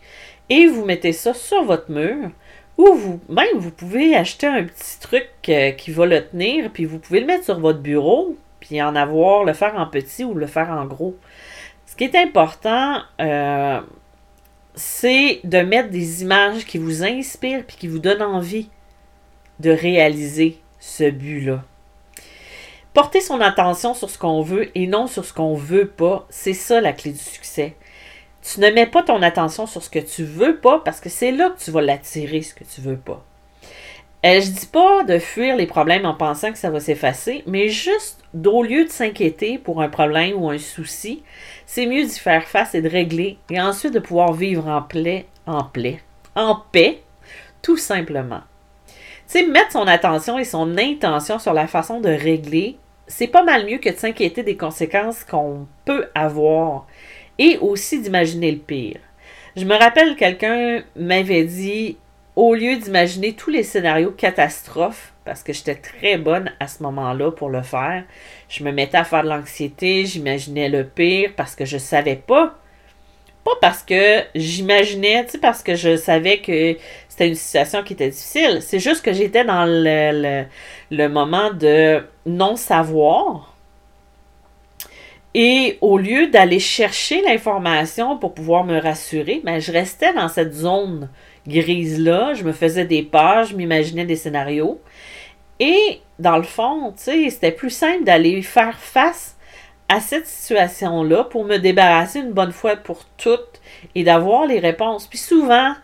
et 0.50 0.66
vous 0.66 0.84
mettez 0.84 1.12
ça 1.12 1.32
sur 1.32 1.64
votre 1.64 1.90
mur. 1.90 2.30
Ou 2.78 2.94
vous, 2.94 3.20
même, 3.28 3.58
vous 3.58 3.70
pouvez 3.70 4.16
acheter 4.16 4.46
un 4.46 4.64
petit 4.64 4.98
truc 5.00 5.28
euh, 5.48 5.72
qui 5.72 5.90
va 5.90 6.06
le 6.06 6.26
tenir, 6.26 6.70
puis 6.72 6.84
vous 6.84 6.98
pouvez 6.98 7.20
le 7.20 7.26
mettre 7.26 7.44
sur 7.44 7.60
votre 7.60 7.80
bureau, 7.80 8.36
puis 8.60 8.80
en 8.82 8.96
avoir, 8.96 9.44
le 9.44 9.52
faire 9.52 9.74
en 9.76 9.86
petit 9.86 10.24
ou 10.24 10.34
le 10.34 10.46
faire 10.46 10.70
en 10.70 10.86
gros. 10.86 11.16
Ce 11.86 11.96
qui 11.96 12.04
est 12.04 12.16
important, 12.16 13.02
euh, 13.20 13.80
c'est 14.74 15.40
de 15.44 15.58
mettre 15.58 15.90
des 15.90 16.22
images 16.22 16.64
qui 16.64 16.78
vous 16.78 17.04
inspirent, 17.04 17.64
puis 17.66 17.76
qui 17.76 17.88
vous 17.88 17.98
donnent 17.98 18.22
envie 18.22 18.70
de 19.60 19.70
réaliser 19.70 20.58
ce 20.80 21.10
but-là. 21.10 21.62
Porter 22.94 23.20
son 23.20 23.40
attention 23.40 23.94
sur 23.94 24.10
ce 24.10 24.18
qu'on 24.18 24.42
veut 24.42 24.76
et 24.76 24.86
non 24.86 25.06
sur 25.06 25.24
ce 25.24 25.32
qu'on 25.32 25.54
veut 25.54 25.88
pas, 25.88 26.26
c'est 26.28 26.52
ça 26.52 26.80
la 26.80 26.92
clé 26.92 27.12
du 27.12 27.18
succès. 27.18 27.74
Tu 28.42 28.60
ne 28.60 28.70
mets 28.70 28.86
pas 28.86 29.02
ton 29.02 29.22
attention 29.22 29.66
sur 29.66 29.82
ce 29.82 29.90
que 29.90 30.00
tu 30.00 30.24
veux 30.24 30.56
pas 30.56 30.80
parce 30.84 31.00
que 31.00 31.08
c'est 31.08 31.30
là 31.30 31.50
que 31.50 31.62
tu 31.62 31.70
vas 31.70 31.80
l'attirer, 31.80 32.42
ce 32.42 32.54
que 32.54 32.64
tu 32.64 32.80
veux 32.80 32.96
pas. 32.96 33.24
Euh, 34.24 34.40
je 34.40 34.50
dis 34.50 34.66
pas 34.66 35.02
de 35.02 35.18
fuir 35.18 35.56
les 35.56 35.66
problèmes 35.66 36.06
en 36.06 36.14
pensant 36.14 36.52
que 36.52 36.58
ça 36.58 36.70
va 36.70 36.78
s'effacer, 36.78 37.42
mais 37.46 37.68
juste 37.68 38.22
au 38.44 38.62
lieu 38.62 38.84
de 38.84 38.90
s'inquiéter 38.90 39.58
pour 39.58 39.82
un 39.82 39.88
problème 39.88 40.40
ou 40.40 40.48
un 40.48 40.58
souci, 40.58 41.24
c'est 41.66 41.86
mieux 41.86 42.04
d'y 42.04 42.18
faire 42.18 42.44
face 42.44 42.74
et 42.76 42.82
de 42.82 42.88
régler 42.88 43.38
et 43.50 43.60
ensuite 43.60 43.92
de 43.92 43.98
pouvoir 43.98 44.32
vivre 44.32 44.68
en 44.68 44.82
paix, 44.82 45.26
en 45.46 45.64
paix, 45.64 46.00
en 46.36 46.62
paix, 46.70 47.02
tout 47.62 47.76
simplement. 47.76 48.42
Tu 48.86 49.38
sais, 49.38 49.46
mettre 49.46 49.72
son 49.72 49.88
attention 49.88 50.38
et 50.38 50.44
son 50.44 50.78
intention 50.78 51.40
sur 51.40 51.52
la 51.52 51.66
façon 51.66 52.00
de 52.00 52.08
régler, 52.08 52.76
c'est 53.08 53.26
pas 53.26 53.42
mal 53.42 53.66
mieux 53.66 53.78
que 53.78 53.90
de 53.90 53.96
s'inquiéter 53.96 54.44
des 54.44 54.56
conséquences 54.56 55.24
qu'on 55.24 55.66
peut 55.84 56.06
avoir 56.14 56.86
et 57.38 57.58
aussi 57.58 58.00
d'imaginer 58.00 58.52
le 58.52 58.58
pire. 58.58 58.98
Je 59.56 59.64
me 59.64 59.76
rappelle 59.76 60.16
quelqu'un 60.16 60.82
m'avait 60.96 61.44
dit 61.44 61.96
au 62.36 62.54
lieu 62.54 62.76
d'imaginer 62.76 63.34
tous 63.34 63.50
les 63.50 63.62
scénarios 63.62 64.12
catastrophes, 64.12 65.12
parce 65.24 65.42
que 65.42 65.52
j'étais 65.52 65.74
très 65.74 66.16
bonne 66.16 66.50
à 66.60 66.66
ce 66.66 66.82
moment-là 66.82 67.30
pour 67.30 67.50
le 67.50 67.62
faire, 67.62 68.04
je 68.48 68.64
me 68.64 68.72
mettais 68.72 68.96
à 68.96 69.04
faire 69.04 69.22
de 69.22 69.28
l'anxiété, 69.28 70.06
j'imaginais 70.06 70.68
le 70.68 70.84
pire 70.84 71.32
parce 71.36 71.54
que 71.54 71.64
je 71.64 71.78
savais 71.78 72.16
pas. 72.16 72.58
Pas 73.44 73.56
parce 73.60 73.82
que 73.82 74.22
j'imaginais, 74.36 75.24
tu 75.24 75.32
sais, 75.32 75.38
parce 75.38 75.64
que 75.64 75.74
je 75.74 75.96
savais 75.96 76.38
que 76.38 76.76
c'était 77.08 77.28
une 77.28 77.34
situation 77.34 77.82
qui 77.82 77.94
était 77.94 78.08
difficile. 78.08 78.58
C'est 78.62 78.78
juste 78.78 79.04
que 79.04 79.12
j'étais 79.12 79.44
dans 79.44 79.64
le, 79.66 80.44
le 80.92 81.08
moment 81.08 81.50
de 81.52 82.04
non-savoir 82.24 83.51
et 85.34 85.78
au 85.80 85.96
lieu 85.96 86.26
d'aller 86.28 86.60
chercher 86.60 87.22
l'information 87.22 88.18
pour 88.18 88.34
pouvoir 88.34 88.64
me 88.64 88.78
rassurer, 88.78 89.40
ben, 89.44 89.60
je 89.60 89.72
restais 89.72 90.12
dans 90.12 90.28
cette 90.28 90.52
zone 90.52 91.08
grise-là. 91.46 92.34
Je 92.34 92.44
me 92.44 92.52
faisais 92.52 92.84
des 92.84 93.02
pages, 93.02 93.50
je 93.50 93.56
m'imaginais 93.56 94.04
des 94.04 94.16
scénarios. 94.16 94.80
Et 95.58 96.00
dans 96.18 96.36
le 96.36 96.42
fond, 96.42 96.92
c'était 96.96 97.52
plus 97.52 97.70
simple 97.70 98.04
d'aller 98.04 98.42
faire 98.42 98.78
face 98.78 99.36
à 99.88 100.00
cette 100.00 100.26
situation-là 100.26 101.24
pour 101.24 101.44
me 101.44 101.58
débarrasser 101.58 102.20
une 102.20 102.32
bonne 102.32 102.52
fois 102.52 102.76
pour 102.76 103.04
toutes 103.16 103.60
et 103.94 104.04
d'avoir 104.04 104.46
les 104.46 104.58
réponses. 104.58 105.06
Puis 105.06 105.18
souvent, 105.18 105.74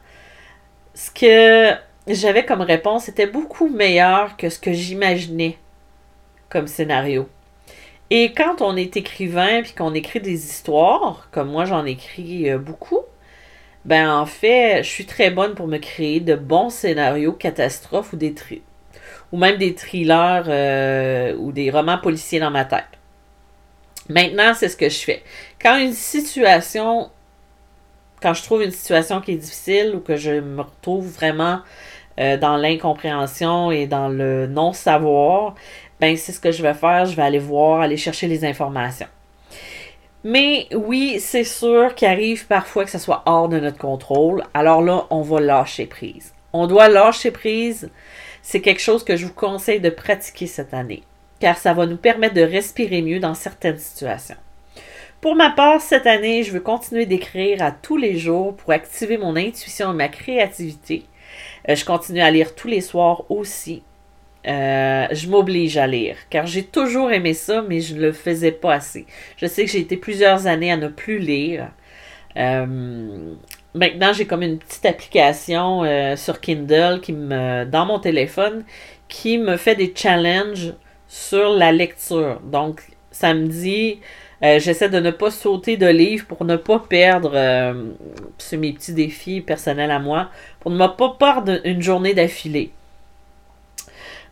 ce 0.94 1.10
que 1.10 1.74
j'avais 2.06 2.44
comme 2.44 2.62
réponse 2.62 3.08
était 3.08 3.26
beaucoup 3.26 3.68
meilleur 3.68 4.36
que 4.36 4.48
ce 4.48 4.58
que 4.58 4.72
j'imaginais 4.72 5.58
comme 6.48 6.66
scénario. 6.66 7.28
Et 8.10 8.32
quand 8.32 8.62
on 8.62 8.76
est 8.76 8.96
écrivain 8.96 9.62
puis 9.62 9.72
qu'on 9.72 9.94
écrit 9.94 10.20
des 10.20 10.46
histoires, 10.46 11.28
comme 11.30 11.50
moi 11.50 11.64
j'en 11.64 11.84
écris 11.84 12.50
euh, 12.50 12.58
beaucoup, 12.58 13.02
ben 13.84 14.10
en 14.10 14.26
fait, 14.26 14.82
je 14.82 14.88
suis 14.88 15.06
très 15.06 15.30
bonne 15.30 15.54
pour 15.54 15.66
me 15.66 15.78
créer 15.78 16.20
de 16.20 16.34
bons 16.34 16.70
scénarios 16.70 17.32
catastrophes 17.32 18.12
ou 18.12 18.16
des 18.16 18.34
ou 19.32 19.38
même 19.38 19.58
des 19.58 19.74
thrillers 19.74 20.44
euh, 20.48 21.34
ou 21.36 21.52
des 21.52 21.70
romans 21.70 21.98
policiers 21.98 22.40
dans 22.40 22.50
ma 22.50 22.64
tête. 22.64 22.84
Maintenant, 24.08 24.54
c'est 24.54 24.68
ce 24.68 24.76
que 24.76 24.88
je 24.88 24.98
fais. 24.98 25.22
Quand 25.60 25.76
une 25.76 25.92
situation, 25.92 27.10
quand 28.22 28.32
je 28.32 28.42
trouve 28.42 28.62
une 28.62 28.70
situation 28.70 29.20
qui 29.20 29.32
est 29.32 29.36
difficile 29.36 29.92
ou 29.94 30.00
que 30.00 30.16
je 30.16 30.32
me 30.32 30.62
retrouve 30.62 31.06
vraiment 31.06 31.60
euh, 32.18 32.36
dans 32.36 32.56
l'incompréhension 32.56 33.70
et 33.70 33.86
dans 33.86 34.08
le 34.08 34.46
non-savoir, 34.46 35.54
ben 36.00 36.16
c'est 36.16 36.32
ce 36.32 36.40
que 36.40 36.52
je 36.52 36.62
vais 36.62 36.74
faire. 36.74 37.06
Je 37.06 37.14
vais 37.14 37.22
aller 37.22 37.38
voir, 37.38 37.80
aller 37.80 37.96
chercher 37.96 38.26
les 38.26 38.44
informations. 38.44 39.06
Mais 40.24 40.66
oui, 40.74 41.20
c'est 41.20 41.44
sûr 41.44 41.94
qu'il 41.94 42.08
arrive 42.08 42.46
parfois 42.46 42.84
que 42.84 42.90
ce 42.90 42.98
soit 42.98 43.22
hors 43.26 43.48
de 43.48 43.60
notre 43.60 43.78
contrôle. 43.78 44.42
Alors 44.52 44.82
là, 44.82 45.06
on 45.10 45.22
va 45.22 45.40
lâcher 45.40 45.86
prise. 45.86 46.34
On 46.52 46.66
doit 46.66 46.88
lâcher 46.88 47.30
prise. 47.30 47.90
C'est 48.42 48.60
quelque 48.60 48.80
chose 48.80 49.04
que 49.04 49.16
je 49.16 49.26
vous 49.26 49.32
conseille 49.32 49.80
de 49.80 49.90
pratiquer 49.90 50.46
cette 50.46 50.74
année, 50.74 51.02
car 51.38 51.56
ça 51.56 51.72
va 51.72 51.86
nous 51.86 51.96
permettre 51.96 52.34
de 52.34 52.42
respirer 52.42 53.02
mieux 53.02 53.20
dans 53.20 53.34
certaines 53.34 53.78
situations. 53.78 54.36
Pour 55.20 55.34
ma 55.34 55.50
part, 55.50 55.80
cette 55.80 56.06
année, 56.06 56.42
je 56.44 56.52
veux 56.52 56.60
continuer 56.60 57.04
d'écrire 57.04 57.62
à 57.62 57.72
tous 57.72 57.96
les 57.96 58.16
jours 58.16 58.54
pour 58.56 58.72
activer 58.72 59.18
mon 59.18 59.36
intuition 59.36 59.92
et 59.92 59.96
ma 59.96 60.08
créativité. 60.08 61.04
Euh, 61.68 61.74
je 61.74 61.84
continue 61.84 62.20
à 62.20 62.30
lire 62.30 62.54
tous 62.54 62.68
les 62.68 62.80
soirs 62.80 63.24
aussi 63.30 63.82
euh, 64.46 65.06
je 65.10 65.28
m'oblige 65.28 65.76
à 65.76 65.86
lire, 65.86 66.16
car 66.30 66.46
j'ai 66.46 66.62
toujours 66.62 67.10
aimé 67.10 67.34
ça, 67.34 67.60
mais 67.60 67.80
je 67.80 67.94
ne 67.94 68.00
le 68.00 68.12
faisais 68.12 68.52
pas 68.52 68.74
assez. 68.74 69.04
Je 69.36 69.46
sais 69.46 69.64
que 69.64 69.70
j'ai 69.70 69.80
été 69.80 69.96
plusieurs 69.96 70.46
années 70.46 70.72
à 70.72 70.76
ne 70.76 70.88
plus 70.88 71.18
lire. 71.18 71.68
Euh, 72.36 73.34
maintenant, 73.74 74.12
j'ai 74.12 74.26
comme 74.26 74.42
une 74.42 74.58
petite 74.58 74.86
application 74.86 75.82
sur 76.16 76.40
Kindle 76.40 77.00
qui 77.02 77.12
me, 77.12 77.64
dans 77.64 77.84
mon 77.84 77.98
téléphone 77.98 78.64
qui 79.08 79.38
me 79.38 79.56
fait 79.56 79.74
des 79.74 79.92
challenges 79.94 80.72
sur 81.08 81.50
la 81.50 81.72
lecture. 81.72 82.40
Donc, 82.40 82.82
ça 83.10 83.34
me 83.34 83.48
dit, 83.48 84.00
j'essaie 84.42 84.88
de 84.88 85.00
ne 85.00 85.10
pas 85.10 85.30
sauter 85.30 85.76
de 85.76 85.86
livres 85.86 86.26
pour 86.26 86.44
ne 86.44 86.56
pas 86.56 86.78
perdre, 86.78 87.32
c'est 88.38 88.56
mes 88.56 88.72
petits 88.72 88.92
défis 88.92 89.40
personnels 89.40 89.90
à 89.90 89.98
moi, 89.98 90.28
pour 90.60 90.70
ne 90.70 90.86
pas 90.86 91.16
perdre 91.18 91.60
une 91.64 91.82
journée 91.82 92.14
d'affilée. 92.14 92.72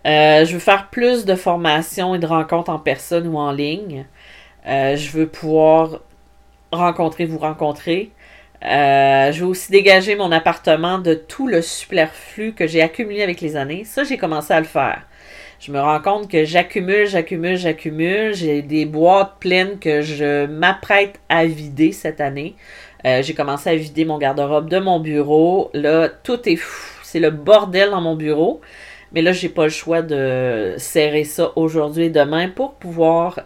Euh, 0.06 0.44
je 0.44 0.52
veux 0.52 0.60
faire 0.60 0.88
plus 0.88 1.24
de 1.24 1.34
formations 1.34 2.14
et 2.14 2.18
de 2.18 2.26
rencontres 2.26 2.70
en 2.70 2.78
personne 2.78 3.26
ou 3.26 3.38
en 3.38 3.50
ligne. 3.50 4.06
Euh, 4.66 4.96
je 4.96 5.10
veux 5.10 5.26
pouvoir 5.26 6.00
rencontrer, 6.70 7.26
vous 7.26 7.38
rencontrer. 7.38 8.12
Euh, 8.64 9.32
je 9.32 9.40
veux 9.40 9.48
aussi 9.48 9.70
dégager 9.72 10.14
mon 10.16 10.30
appartement 10.32 10.98
de 10.98 11.14
tout 11.14 11.48
le 11.48 11.60
superflu 11.60 12.52
que 12.54 12.66
j'ai 12.66 12.82
accumulé 12.82 13.22
avec 13.22 13.40
les 13.40 13.56
années. 13.56 13.84
Ça, 13.84 14.04
j'ai 14.04 14.16
commencé 14.16 14.52
à 14.54 14.60
le 14.60 14.66
faire. 14.66 15.02
Je 15.58 15.72
me 15.72 15.80
rends 15.80 16.00
compte 16.00 16.30
que 16.30 16.44
j'accumule, 16.44 17.06
j'accumule, 17.06 17.56
j'accumule. 17.56 18.34
J'ai 18.34 18.62
des 18.62 18.84
boîtes 18.84 19.38
pleines 19.40 19.78
que 19.78 20.02
je 20.02 20.46
m'apprête 20.46 21.18
à 21.28 21.46
vider 21.46 21.92
cette 21.92 22.20
année. 22.20 22.54
j'ai 23.04 23.34
commencé 23.34 23.70
à 23.70 23.76
vider 23.76 24.04
mon 24.04 24.18
garde-robe 24.18 24.68
de 24.68 24.78
mon 24.78 25.00
bureau. 25.00 25.70
Là, 25.72 26.08
tout 26.08 26.48
est 26.48 26.56
fou. 26.56 27.00
C'est 27.02 27.20
le 27.20 27.30
bordel 27.30 27.90
dans 27.90 28.00
mon 28.00 28.16
bureau. 28.16 28.60
Mais 29.12 29.22
là, 29.22 29.32
j'ai 29.32 29.48
pas 29.48 29.64
le 29.64 29.70
choix 29.70 30.02
de 30.02 30.74
serrer 30.78 31.24
ça 31.24 31.52
aujourd'hui 31.56 32.04
et 32.04 32.10
demain 32.10 32.48
pour 32.48 32.74
pouvoir 32.74 33.40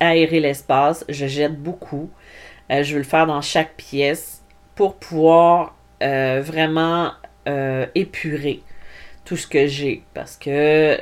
aérer 0.00 0.40
l'espace. 0.40 1.04
Je 1.08 1.26
jette 1.26 1.60
beaucoup. 1.60 2.10
Euh, 2.70 2.82
je 2.82 2.92
veux 2.92 2.98
le 2.98 3.04
faire 3.04 3.26
dans 3.26 3.40
chaque 3.40 3.76
pièce 3.76 4.42
pour 4.74 4.96
pouvoir 4.96 5.76
euh, 6.02 6.40
vraiment 6.42 7.12
euh, 7.48 7.86
épurer 7.94 8.62
tout 9.24 9.36
ce 9.36 9.46
que 9.46 9.66
j'ai. 9.66 10.02
Parce 10.14 10.36
que 10.36 10.96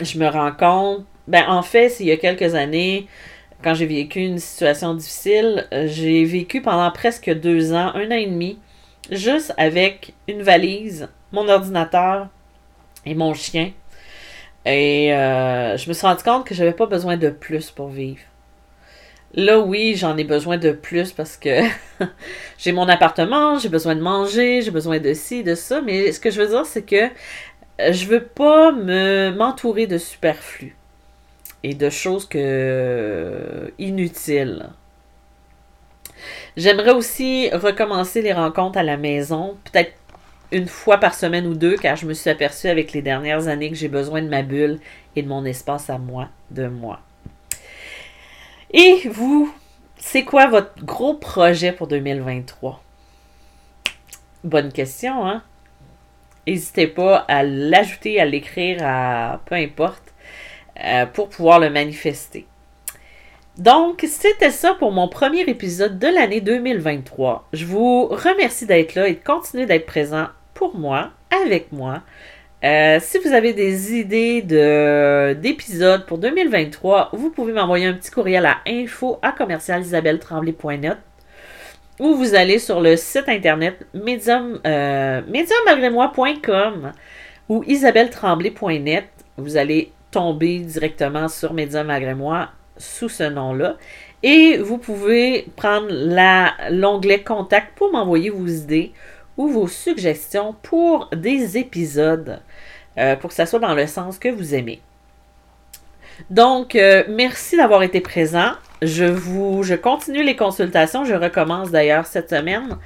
je 0.00 0.18
me 0.18 0.28
rends 0.28 0.52
compte, 0.52 1.04
ben 1.26 1.44
en 1.48 1.62
fait, 1.62 1.96
il 2.00 2.06
y 2.06 2.12
a 2.12 2.16
quelques 2.16 2.54
années, 2.54 3.06
quand 3.62 3.74
j'ai 3.74 3.86
vécu 3.86 4.20
une 4.20 4.38
situation 4.38 4.94
difficile, 4.94 5.66
j'ai 5.86 6.24
vécu 6.24 6.62
pendant 6.62 6.90
presque 6.90 7.30
deux 7.30 7.72
ans, 7.72 7.92
un 7.94 8.06
an 8.10 8.16
et 8.16 8.26
demi, 8.26 8.58
juste 9.10 9.52
avec 9.56 10.14
une 10.28 10.42
valise, 10.42 11.08
mon 11.32 11.48
ordinateur, 11.48 12.28
et 13.08 13.14
mon 13.14 13.34
chien. 13.34 13.72
Et 14.66 15.14
euh, 15.14 15.76
je 15.76 15.88
me 15.88 15.94
suis 15.94 16.06
rendu 16.06 16.22
compte 16.22 16.46
que 16.46 16.54
j'avais 16.54 16.72
pas 16.72 16.86
besoin 16.86 17.16
de 17.16 17.30
plus 17.30 17.70
pour 17.70 17.88
vivre. 17.88 18.20
Là, 19.34 19.60
oui, 19.60 19.94
j'en 19.94 20.16
ai 20.16 20.24
besoin 20.24 20.56
de 20.56 20.72
plus 20.72 21.12
parce 21.12 21.36
que 21.36 21.60
j'ai 22.58 22.72
mon 22.72 22.88
appartement, 22.88 23.58
j'ai 23.58 23.68
besoin 23.68 23.94
de 23.94 24.00
manger, 24.00 24.62
j'ai 24.62 24.70
besoin 24.70 24.98
de 24.98 25.12
ci, 25.12 25.42
de 25.42 25.54
ça. 25.54 25.80
Mais 25.82 26.12
ce 26.12 26.20
que 26.20 26.30
je 26.30 26.40
veux 26.40 26.48
dire, 26.48 26.64
c'est 26.66 26.82
que 26.82 27.08
je 27.78 28.06
veux 28.06 28.24
pas 28.24 28.72
me 28.72 29.30
m'entourer 29.30 29.86
de 29.86 29.98
superflu 29.98 30.76
et 31.62 31.74
de 31.74 31.90
choses 31.90 32.26
que 32.26 33.72
inutiles. 33.78 34.70
J'aimerais 36.56 36.90
aussi 36.90 37.50
recommencer 37.50 38.22
les 38.22 38.32
rencontres 38.32 38.78
à 38.78 38.82
la 38.82 38.96
maison, 38.96 39.56
peut-être 39.64 39.92
une 40.50 40.66
fois 40.66 40.98
par 40.98 41.14
semaine 41.14 41.46
ou 41.46 41.54
deux, 41.54 41.76
car 41.76 41.96
je 41.96 42.06
me 42.06 42.14
suis 42.14 42.30
aperçue 42.30 42.68
avec 42.68 42.92
les 42.92 43.02
dernières 43.02 43.48
années 43.48 43.70
que 43.70 43.76
j'ai 43.76 43.88
besoin 43.88 44.22
de 44.22 44.28
ma 44.28 44.42
bulle 44.42 44.80
et 45.14 45.22
de 45.22 45.28
mon 45.28 45.44
espace 45.44 45.90
à 45.90 45.98
moi, 45.98 46.28
de 46.50 46.66
moi. 46.66 47.00
Et 48.70 49.08
vous, 49.08 49.54
c'est 49.98 50.24
quoi 50.24 50.46
votre 50.46 50.84
gros 50.84 51.14
projet 51.14 51.72
pour 51.72 51.86
2023? 51.86 52.82
Bonne 54.44 54.72
question, 54.72 55.26
hein? 55.26 55.42
N'hésitez 56.48 56.86
pas 56.86 57.26
à 57.28 57.42
l'ajouter, 57.42 58.18
à 58.20 58.24
l'écrire, 58.24 58.78
à 58.82 59.42
peu 59.44 59.54
importe, 59.54 60.14
euh, 60.82 61.04
pour 61.04 61.28
pouvoir 61.28 61.60
le 61.60 61.68
manifester. 61.68 62.46
Donc, 63.58 64.06
c'était 64.08 64.50
ça 64.50 64.72
pour 64.72 64.90
mon 64.90 65.08
premier 65.08 65.42
épisode 65.42 65.98
de 65.98 66.06
l'année 66.06 66.40
2023. 66.40 67.48
Je 67.52 67.66
vous 67.66 68.06
remercie 68.06 68.64
d'être 68.64 68.94
là 68.94 69.08
et 69.08 69.14
de 69.14 69.22
continuer 69.22 69.66
d'être 69.66 69.84
présent 69.84 70.28
pour 70.54 70.74
moi, 70.74 71.10
avec 71.44 71.70
moi. 71.70 72.00
Euh, 72.64 72.98
si 72.98 73.18
vous 73.18 73.34
avez 73.34 73.52
des 73.52 73.94
idées 73.94 74.40
de, 74.40 75.34
d'épisodes 75.34 76.06
pour 76.06 76.16
2023, 76.16 77.10
vous 77.12 77.28
pouvez 77.28 77.52
m'envoyer 77.52 77.86
un 77.86 77.92
petit 77.92 78.10
courriel 78.10 78.46
à 78.46 78.56
info 78.66 79.18
à 79.20 79.32
commercialisabelletremblay.net 79.32 80.96
ou 81.98 82.14
vous 82.14 82.34
allez 82.34 82.58
sur 82.58 82.80
le 82.80 82.96
site 82.96 83.28
internet 83.28 83.86
medium, 83.92 84.60
euh, 84.66 85.22
moi.com 85.90 86.92
ou 87.48 87.64
isabelletremblay.net. 87.66 89.04
Vous 89.36 89.56
allez 89.56 89.92
tomber 90.10 90.58
directement 90.60 91.28
sur 91.28 91.54
Medium 91.54 91.86
malgré 91.86 92.14
sous 92.76 93.08
ce 93.08 93.24
nom-là. 93.24 93.76
Et 94.22 94.58
vous 94.58 94.78
pouvez 94.78 95.46
prendre 95.56 95.88
l'onglet 96.70 97.22
Contact 97.22 97.76
pour 97.76 97.92
m'envoyer 97.92 98.30
vos 98.30 98.46
idées 98.46 98.92
ou 99.36 99.48
vos 99.48 99.68
suggestions 99.68 100.56
pour 100.62 101.08
des 101.14 101.56
épisodes, 101.56 102.40
euh, 102.98 103.14
pour 103.16 103.30
que 103.30 103.36
ça 103.36 103.46
soit 103.46 103.60
dans 103.60 103.74
le 103.74 103.86
sens 103.86 104.18
que 104.18 104.28
vous 104.28 104.54
aimez. 104.54 104.80
Donc, 106.30 106.74
euh, 106.74 107.04
merci 107.08 107.56
d'avoir 107.56 107.84
été 107.84 108.00
présent. 108.00 108.54
Je 108.82 109.04
vous, 109.04 109.62
je 109.62 109.74
continue 109.74 110.22
les 110.22 110.36
consultations. 110.36 111.04
Je 111.04 111.14
recommence 111.14 111.70
d'ailleurs 111.70 112.06
cette 112.06 112.30
semaine. 112.30 112.78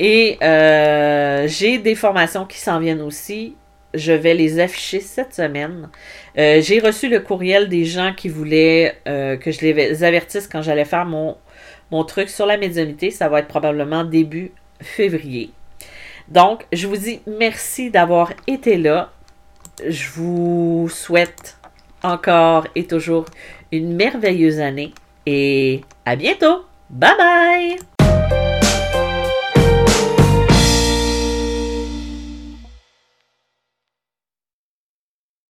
Et 0.00 0.38
euh, 0.42 1.46
j'ai 1.48 1.78
des 1.78 1.94
formations 1.94 2.44
qui 2.44 2.58
s'en 2.58 2.78
viennent 2.80 3.00
aussi. 3.00 3.56
Je 3.94 4.12
vais 4.12 4.34
les 4.34 4.60
afficher 4.60 5.00
cette 5.00 5.34
semaine. 5.34 5.88
j'ai 6.36 6.78
reçu 6.78 7.08
le 7.08 7.20
courriel 7.20 7.68
des 7.68 7.84
gens 7.84 8.12
qui 8.14 8.28
voulaient 8.28 8.98
que 9.06 9.50
je 9.50 9.60
les 9.62 10.04
avertisse 10.04 10.46
quand 10.46 10.60
j'allais 10.60 10.84
faire 10.84 11.06
mon, 11.06 11.38
mon 11.90 12.04
truc 12.04 12.28
sur 12.28 12.44
la 12.44 12.58
médiumnité. 12.58 13.10
Ça 13.10 13.30
va 13.30 13.40
être 13.40 13.48
probablement 13.48 14.04
début 14.04 14.52
février. 14.80 15.50
Donc, 16.28 16.66
je 16.72 16.86
vous 16.86 16.96
dis 16.96 17.20
merci 17.26 17.90
d'avoir 17.90 18.32
été 18.46 18.76
là. 18.76 19.10
Je 19.86 20.10
vous 20.10 20.88
souhaite 20.90 21.56
encore 22.02 22.66
et 22.74 22.86
toujours 22.86 23.24
une 23.72 23.94
merveilleuse 23.94 24.60
année 24.60 24.92
et 25.28 25.82
à 26.04 26.16
bientôt. 26.16 26.64
Bye 26.90 27.16
bye! 27.18 27.97